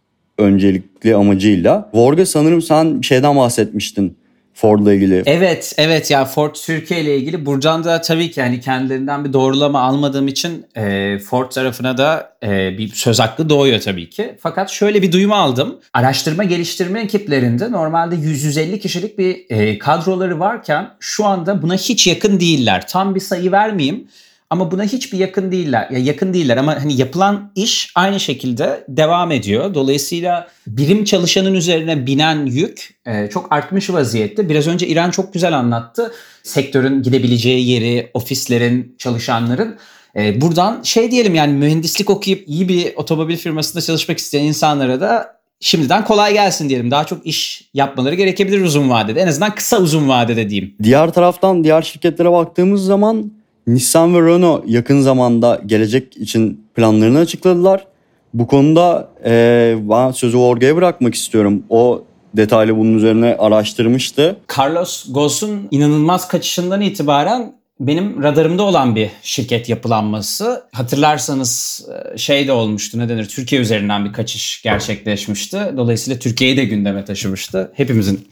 öncelikli 0.99 1.15
amacıyla. 1.15 1.89
Vorga 1.93 2.25
sanırım 2.25 2.61
sen 2.61 3.01
şeyden 3.01 3.35
bahsetmiştin. 3.35 4.17
Ford'la 4.53 4.93
ilgili. 4.93 5.23
Evet, 5.25 5.73
evet 5.77 6.11
ya 6.11 6.25
Ford 6.25 6.55
Türkiye 6.55 7.01
ile 7.01 7.17
ilgili 7.17 7.45
buradan 7.45 7.83
da 7.83 8.01
tabii 8.01 8.31
ki 8.31 8.39
yani 8.39 8.59
kendilerinden 8.59 9.25
bir 9.25 9.33
doğrulama 9.33 9.81
almadığım 9.81 10.27
için 10.27 10.65
e, 10.75 11.17
Ford 11.19 11.51
tarafına 11.51 11.97
da 11.97 12.33
e, 12.43 12.77
bir 12.77 12.87
söz 12.87 13.19
hakkı 13.19 13.49
doğuyor 13.49 13.79
tabii 13.79 14.09
ki. 14.09 14.35
Fakat 14.39 14.69
şöyle 14.69 15.01
bir 15.01 15.11
duyum 15.11 15.31
aldım. 15.31 15.79
Araştırma 15.93 16.43
geliştirme 16.43 17.01
ekiplerinde 17.01 17.71
normalde 17.71 18.15
100-150 18.15 18.79
kişilik 18.79 19.17
bir 19.17 19.45
e, 19.49 19.79
kadroları 19.79 20.39
varken 20.39 20.89
şu 20.99 21.25
anda 21.25 21.61
buna 21.61 21.75
hiç 21.75 22.07
yakın 22.07 22.39
değiller. 22.39 22.87
Tam 22.87 23.15
bir 23.15 23.19
sayı 23.19 23.51
vermeyeyim. 23.51 24.07
Ama 24.49 24.71
buna 24.71 24.83
hiçbir 24.83 25.17
yakın 25.17 25.51
değiller. 25.51 25.87
Ya 25.91 25.99
yakın 25.99 26.33
değiller 26.33 26.57
ama 26.57 26.83
hani 26.83 26.97
yapılan 26.97 27.51
iş 27.55 27.91
aynı 27.95 28.19
şekilde 28.19 28.83
devam 28.87 29.31
ediyor. 29.31 29.73
Dolayısıyla 29.73 30.47
birim 30.67 31.03
çalışanın 31.03 31.53
üzerine 31.53 32.05
binen 32.07 32.45
yük 32.45 32.99
e, 33.05 33.29
çok 33.29 33.53
artmış 33.53 33.89
vaziyette. 33.89 34.49
Biraz 34.49 34.67
önce 34.67 34.87
İran 34.87 35.11
çok 35.11 35.33
güzel 35.33 35.57
anlattı. 35.57 36.11
Sektörün 36.43 37.03
gidebileceği 37.03 37.69
yeri, 37.69 38.11
ofislerin, 38.13 38.95
çalışanların. 38.97 39.77
E, 40.15 40.41
buradan 40.41 40.81
şey 40.83 41.11
diyelim 41.11 41.35
yani 41.35 41.53
mühendislik 41.53 42.09
okuyup 42.09 42.47
iyi 42.47 42.69
bir 42.69 42.95
otomobil 42.95 43.37
firmasında 43.37 43.81
çalışmak 43.81 44.17
isteyen 44.17 44.43
insanlara 44.43 45.01
da 45.01 45.39
şimdiden 45.59 46.05
kolay 46.05 46.33
gelsin 46.33 46.69
diyelim. 46.69 46.91
Daha 46.91 47.03
çok 47.03 47.25
iş 47.25 47.69
yapmaları 47.73 48.15
gerekebilir 48.15 48.61
uzun 48.61 48.89
vadede. 48.89 49.21
En 49.21 49.27
azından 49.27 49.55
kısa 49.55 49.77
uzun 49.77 50.09
vadede 50.09 50.49
diyeyim. 50.49 50.75
Diğer 50.83 51.13
taraftan 51.13 51.63
diğer 51.63 51.81
şirketlere 51.81 52.31
baktığımız 52.31 52.85
zaman 52.85 53.38
Nissan 53.69 54.15
ve 54.15 54.31
Renault 54.31 54.63
yakın 54.67 55.01
zamanda 55.01 55.61
gelecek 55.65 56.17
için 56.17 56.65
planlarını 56.75 57.19
açıkladılar. 57.19 57.87
Bu 58.33 58.47
konuda 58.47 59.09
e, 59.25 59.75
ben 59.81 60.11
sözü 60.11 60.37
Orga'ya 60.37 60.75
bırakmak 60.75 61.15
istiyorum. 61.15 61.63
O 61.69 62.03
detaylı 62.37 62.77
bunun 62.77 62.97
üzerine 62.97 63.35
araştırmıştı. 63.39 64.37
Carlos 64.57 65.13
Ghosn'un 65.13 65.67
inanılmaz 65.71 66.27
kaçışından 66.27 66.81
itibaren 66.81 67.53
benim 67.79 68.23
radarımda 68.23 68.63
olan 68.63 68.95
bir 68.95 69.09
şirket 69.21 69.69
yapılanması. 69.69 70.63
Hatırlarsanız 70.71 71.85
e, 72.13 72.17
şey 72.17 72.47
de 72.47 72.51
olmuştu 72.51 72.99
ne 72.99 73.09
denir 73.09 73.25
Türkiye 73.25 73.61
üzerinden 73.61 74.05
bir 74.05 74.13
kaçış 74.13 74.61
gerçekleşmişti. 74.61 75.59
Dolayısıyla 75.77 76.19
Türkiye'yi 76.19 76.57
de 76.57 76.65
gündeme 76.65 77.05
taşımıştı. 77.05 77.71
Hepimizin 77.73 78.27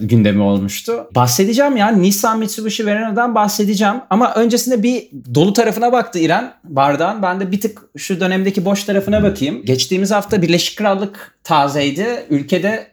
gündemi 0.00 0.42
olmuştu. 0.42 1.08
Bahsedeceğim 1.14 1.76
yani 1.76 2.02
Nissan 2.02 2.38
Mitsubishi 2.38 2.86
ve 2.86 2.94
Renault'dan 2.94 3.34
bahsedeceğim. 3.34 3.94
Ama 4.10 4.34
öncesinde 4.34 4.82
bir 4.82 5.08
dolu 5.34 5.52
tarafına 5.52 5.92
baktı 5.92 6.18
İran 6.18 6.54
bardağın. 6.64 7.22
Ben 7.22 7.40
de 7.40 7.52
bir 7.52 7.60
tık 7.60 7.82
şu 7.96 8.20
dönemdeki 8.20 8.64
boş 8.64 8.84
tarafına 8.84 9.22
bakayım. 9.22 9.62
Geçtiğimiz 9.64 10.10
hafta 10.10 10.42
Birleşik 10.42 10.78
Krallık 10.78 11.38
tazeydi. 11.44 12.26
Ülkede 12.30 12.86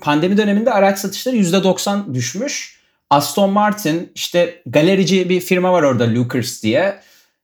pandemi 0.00 0.36
döneminde 0.36 0.72
araç 0.72 0.98
satışları 0.98 1.36
%90 1.36 2.14
düşmüş. 2.14 2.80
Aston 3.10 3.50
Martin 3.50 4.12
işte 4.14 4.62
galerici 4.66 5.28
bir 5.28 5.40
firma 5.40 5.72
var 5.72 5.82
orada 5.82 6.14
Lucas 6.14 6.62
diye. 6.62 7.00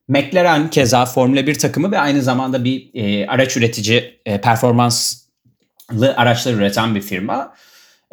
McLaren 0.08 0.70
keza 0.70 1.06
Formula 1.06 1.46
1 1.46 1.58
takımı 1.58 1.92
ve 1.92 1.98
aynı 1.98 2.22
zamanda 2.22 2.64
bir 2.64 2.90
e, 2.94 3.26
araç 3.26 3.56
üretici 3.56 4.20
e, 4.26 4.40
performanslı 4.40 6.14
araçlar 6.16 6.54
üreten 6.54 6.94
bir 6.94 7.02
firma. 7.02 7.54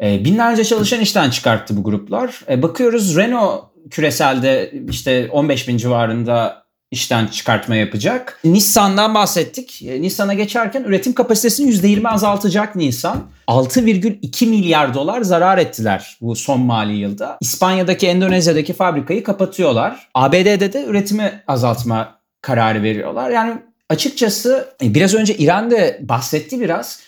E, 0.02 0.24
binlerce 0.24 0.64
çalışan 0.64 1.00
işten 1.00 1.30
çıkarttı 1.30 1.76
bu 1.76 1.84
gruplar. 1.84 2.40
E, 2.48 2.62
bakıyoruz 2.62 3.16
Renault 3.16 3.64
küreselde 3.90 4.72
işte 4.90 5.28
15 5.32 5.68
bin 5.68 5.76
civarında 5.76 6.64
işten 6.90 7.26
çıkartma 7.26 7.76
yapacak. 7.76 8.40
Nissan'dan 8.44 9.14
bahsettik. 9.14 9.82
E, 9.82 10.02
Nissan'a 10.02 10.34
geçerken 10.34 10.82
üretim 10.82 11.12
kapasitesini 11.12 11.70
%20 11.70 12.08
azaltacak 12.08 12.76
Nissan. 12.76 13.22
6,2 13.48 14.46
milyar 14.46 14.94
dolar 14.94 15.22
zarar 15.22 15.58
ettiler 15.58 16.16
bu 16.20 16.36
son 16.36 16.60
mali 16.60 16.96
yılda. 16.96 17.38
İspanya'daki, 17.40 18.06
Endonezya'daki 18.06 18.72
fabrikayı 18.72 19.24
kapatıyorlar. 19.24 20.08
ABD'de 20.14 20.72
de 20.72 20.84
üretimi 20.84 21.42
azaltma 21.46 22.18
kararı 22.40 22.82
veriyorlar. 22.82 23.30
Yani 23.30 23.58
açıkçası 23.90 24.74
e, 24.82 24.94
biraz 24.94 25.14
önce 25.14 25.36
İran'da 25.36 25.76
bahsetti 26.00 26.60
biraz 26.60 27.00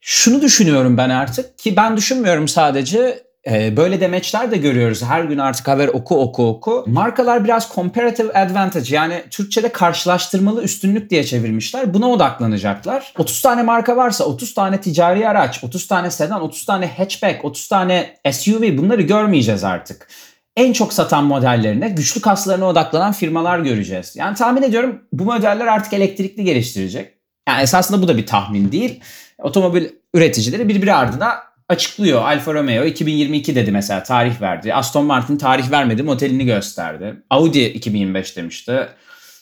şunu 0.00 0.42
düşünüyorum 0.42 0.96
ben 0.96 1.10
artık 1.10 1.58
ki 1.58 1.76
ben 1.76 1.96
düşünmüyorum 1.96 2.48
sadece 2.48 3.30
e, 3.50 3.76
böyle 3.76 4.00
demeçler 4.00 4.50
de 4.50 4.56
görüyoruz. 4.56 5.02
Her 5.02 5.24
gün 5.24 5.38
artık 5.38 5.68
haber 5.68 5.88
oku 5.88 6.20
oku 6.20 6.48
oku. 6.48 6.84
Markalar 6.86 7.44
biraz 7.44 7.72
comparative 7.74 8.32
advantage 8.32 8.94
yani 8.94 9.24
Türkçe'de 9.30 9.68
karşılaştırmalı 9.68 10.62
üstünlük 10.62 11.10
diye 11.10 11.24
çevirmişler. 11.24 11.94
Buna 11.94 12.10
odaklanacaklar. 12.10 13.12
30 13.18 13.42
tane 13.42 13.62
marka 13.62 13.96
varsa 13.96 14.24
30 14.24 14.54
tane 14.54 14.80
ticari 14.80 15.28
araç, 15.28 15.64
30 15.64 15.86
tane 15.86 16.10
sedan, 16.10 16.42
30 16.42 16.64
tane 16.64 16.86
hatchback, 16.86 17.44
30 17.44 17.68
tane 17.68 18.16
SUV 18.32 18.78
bunları 18.78 19.02
görmeyeceğiz 19.02 19.64
artık. 19.64 20.08
En 20.56 20.72
çok 20.72 20.92
satan 20.92 21.24
modellerine, 21.24 21.88
güçlü 21.88 22.20
kaslarına 22.20 22.66
odaklanan 22.66 23.12
firmalar 23.12 23.58
göreceğiz. 23.58 24.16
Yani 24.16 24.36
tahmin 24.36 24.62
ediyorum 24.62 25.02
bu 25.12 25.24
modeller 25.24 25.66
artık 25.66 25.92
elektrikli 25.92 26.44
geliştirecek. 26.44 27.19
Yani 27.48 27.62
esasında 27.62 28.02
bu 28.02 28.08
da 28.08 28.16
bir 28.16 28.26
tahmin 28.26 28.72
değil. 28.72 29.00
Otomobil 29.38 29.88
üreticileri 30.14 30.68
birbiri 30.68 30.94
ardına 30.94 31.38
açıklıyor. 31.68 32.22
Alfa 32.22 32.54
Romeo 32.54 32.84
2022 32.84 33.54
dedi 33.54 33.72
mesela 33.72 34.02
tarih 34.02 34.40
verdi. 34.40 34.74
Aston 34.74 35.04
Martin 35.04 35.36
tarih 35.36 35.70
vermedi 35.70 36.02
modelini 36.02 36.44
gösterdi. 36.44 37.22
Audi 37.30 37.60
2025 37.60 38.36
demişti. 38.36 38.88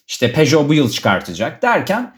İşte 0.09 0.33
Peugeot 0.33 0.69
bu 0.69 0.75
yıl 0.75 0.91
çıkartacak 0.91 1.63
derken 1.63 2.15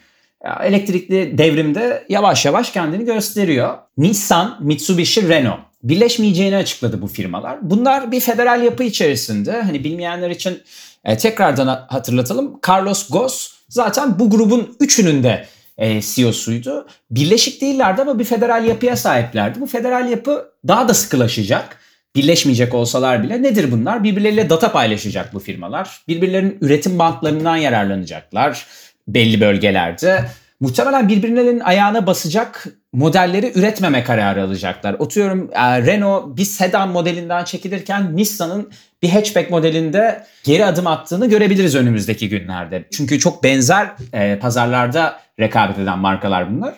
elektrikli 0.62 1.38
devrimde 1.38 2.06
yavaş 2.08 2.46
yavaş 2.46 2.72
kendini 2.72 3.04
gösteriyor. 3.04 3.78
Nissan, 3.96 4.58
Mitsubishi, 4.60 5.28
Renault 5.28 5.60
birleşmeyeceğini 5.82 6.56
açıkladı 6.56 7.02
bu 7.02 7.06
firmalar. 7.06 7.58
Bunlar 7.62 8.12
bir 8.12 8.20
federal 8.20 8.62
yapı 8.62 8.84
içerisinde. 8.84 9.62
Hani 9.62 9.84
bilmeyenler 9.84 10.30
için 10.30 10.62
e, 11.04 11.16
tekrardan 11.16 11.86
hatırlatalım. 11.88 12.60
Carlos 12.68 13.08
Ghosn 13.08 13.54
zaten 13.68 14.18
bu 14.18 14.30
grubun 14.30 14.76
üçünün 14.80 15.22
de 15.22 15.46
e, 15.80 16.00
CEO'suydu. 16.02 16.86
Birleşik 17.10 17.60
değillerdi 17.60 18.02
ama 18.02 18.18
bir 18.18 18.24
federal 18.24 18.64
yapıya 18.64 18.96
sahiplerdi. 18.96 19.60
Bu 19.60 19.66
federal 19.66 20.10
yapı 20.10 20.52
daha 20.68 20.88
da 20.88 20.94
sıkılaşacak. 20.94 21.76
Birleşmeyecek 22.16 22.74
olsalar 22.74 23.22
bile 23.22 23.42
nedir 23.42 23.72
bunlar? 23.72 24.04
Birbirleriyle 24.04 24.50
data 24.50 24.72
paylaşacak 24.72 25.34
bu 25.34 25.38
firmalar. 25.38 26.00
Birbirlerinin 26.08 26.58
üretim 26.60 26.98
bantlarından 26.98 27.56
yararlanacaklar 27.56 28.66
belli 29.08 29.40
bölgelerde. 29.40 30.24
Muhtemelen 30.60 31.08
birbirlerinin 31.08 31.60
ayağına 31.60 32.06
basacak 32.06 32.66
modelleri 32.92 33.52
üretmeme 33.54 34.04
kararı 34.04 34.42
alacaklar. 34.44 34.96
Otuyorum 34.98 35.50
e, 35.52 35.82
Renault 35.86 36.36
bir 36.36 36.44
sedan 36.44 36.88
modelinden 36.88 37.44
çekilirken 37.44 38.16
Nissan'ın 38.16 38.70
bir 39.02 39.08
hatchback 39.08 39.50
modelinde 39.50 40.26
geri 40.44 40.64
adım 40.64 40.86
attığını 40.86 41.28
görebiliriz 41.28 41.74
önümüzdeki 41.74 42.28
günlerde. 42.28 42.84
Çünkü 42.90 43.18
çok 43.18 43.44
benzer 43.44 43.90
e, 44.12 44.38
pazarlarda 44.38 45.20
rekabet 45.40 45.78
eden 45.78 45.98
markalar 45.98 46.56
bunlar. 46.56 46.74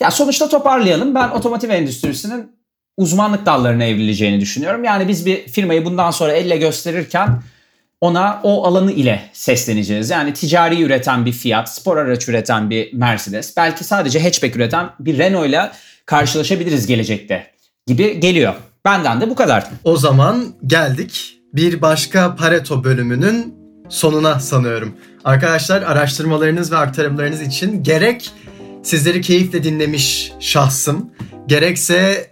Ya 0.00 0.10
sonuçta 0.10 0.48
toparlayalım. 0.48 1.14
Ben 1.14 1.28
otomotiv 1.28 1.70
endüstrisinin 1.70 2.52
uzmanlık 2.96 3.46
dallarına 3.46 3.84
evrileceğini 3.84 4.40
düşünüyorum. 4.40 4.84
Yani 4.84 5.08
biz 5.08 5.26
bir 5.26 5.48
firmayı 5.48 5.84
bundan 5.84 6.10
sonra 6.10 6.32
elle 6.32 6.56
gösterirken 6.56 7.42
ona 8.02 8.40
o 8.42 8.66
alanı 8.66 8.92
ile 8.92 9.22
sesleneceğiz. 9.32 10.10
Yani 10.10 10.32
ticari 10.32 10.82
üreten 10.82 11.26
bir 11.26 11.32
Fiat, 11.32 11.74
spor 11.74 11.96
araç 11.96 12.28
üreten 12.28 12.70
bir 12.70 12.92
Mercedes, 12.92 13.56
belki 13.56 13.84
sadece 13.84 14.22
hatchback 14.22 14.56
üreten 14.56 14.90
bir 15.00 15.18
Renault 15.18 15.48
ile 15.48 15.70
karşılaşabiliriz 16.06 16.86
gelecekte 16.86 17.46
gibi 17.86 18.20
geliyor. 18.20 18.54
Benden 18.84 19.20
de 19.20 19.30
bu 19.30 19.34
kadar. 19.34 19.66
O 19.84 19.96
zaman 19.96 20.46
geldik 20.66 21.38
bir 21.54 21.82
başka 21.82 22.36
Pareto 22.36 22.84
bölümünün 22.84 23.54
sonuna 23.88 24.40
sanıyorum. 24.40 24.94
Arkadaşlar 25.24 25.82
araştırmalarınız 25.82 26.72
ve 26.72 26.76
aktarımlarınız 26.76 27.40
için 27.40 27.82
gerek 27.82 28.30
sizleri 28.82 29.20
keyifle 29.20 29.64
dinlemiş 29.64 30.32
şahsım, 30.40 31.10
gerekse 31.46 32.30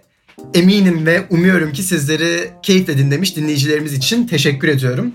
eminim 0.53 1.05
ve 1.05 1.23
umuyorum 1.29 1.73
ki 1.73 1.83
sizleri 1.83 2.51
keyifle 2.63 2.97
dinlemiş 2.97 3.35
dinleyicilerimiz 3.35 3.93
için 3.93 4.27
teşekkür 4.27 4.67
ediyorum. 4.67 5.13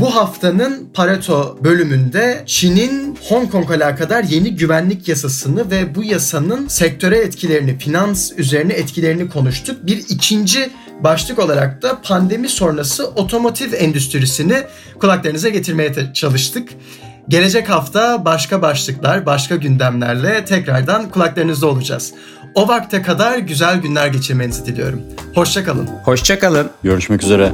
Bu 0.00 0.14
haftanın 0.14 0.88
Pareto 0.94 1.58
bölümünde 1.64 2.42
Çin'in 2.46 3.18
Hong 3.28 3.50
Kong 3.50 3.70
alakadar 3.70 4.24
yeni 4.24 4.56
güvenlik 4.56 5.08
yasasını 5.08 5.70
ve 5.70 5.94
bu 5.94 6.04
yasanın 6.04 6.68
sektöre 6.68 7.18
etkilerini, 7.18 7.78
finans 7.78 8.32
üzerine 8.36 8.72
etkilerini 8.72 9.28
konuştuk. 9.28 9.86
Bir 9.86 9.96
ikinci 9.96 10.70
başlık 11.00 11.38
olarak 11.38 11.82
da 11.82 12.00
pandemi 12.02 12.48
sonrası 12.48 13.06
otomotiv 13.06 13.72
endüstrisini 13.72 14.56
kulaklarınıza 15.00 15.48
getirmeye 15.48 15.92
çalıştık. 16.14 16.68
Gelecek 17.28 17.68
hafta 17.68 18.24
başka 18.24 18.62
başlıklar, 18.62 19.26
başka 19.26 19.56
gündemlerle 19.56 20.44
tekrardan 20.44 21.10
kulaklarınızda 21.10 21.66
olacağız. 21.66 22.12
O 22.54 22.68
vakte 22.68 23.02
kadar 23.02 23.38
güzel 23.38 23.80
günler 23.80 24.06
geçirmenizi 24.06 24.66
diliyorum. 24.66 25.02
Hoşçakalın. 25.34 25.86
Hoşçakalın. 26.04 26.70
Görüşmek 26.82 27.22
üzere. 27.22 27.52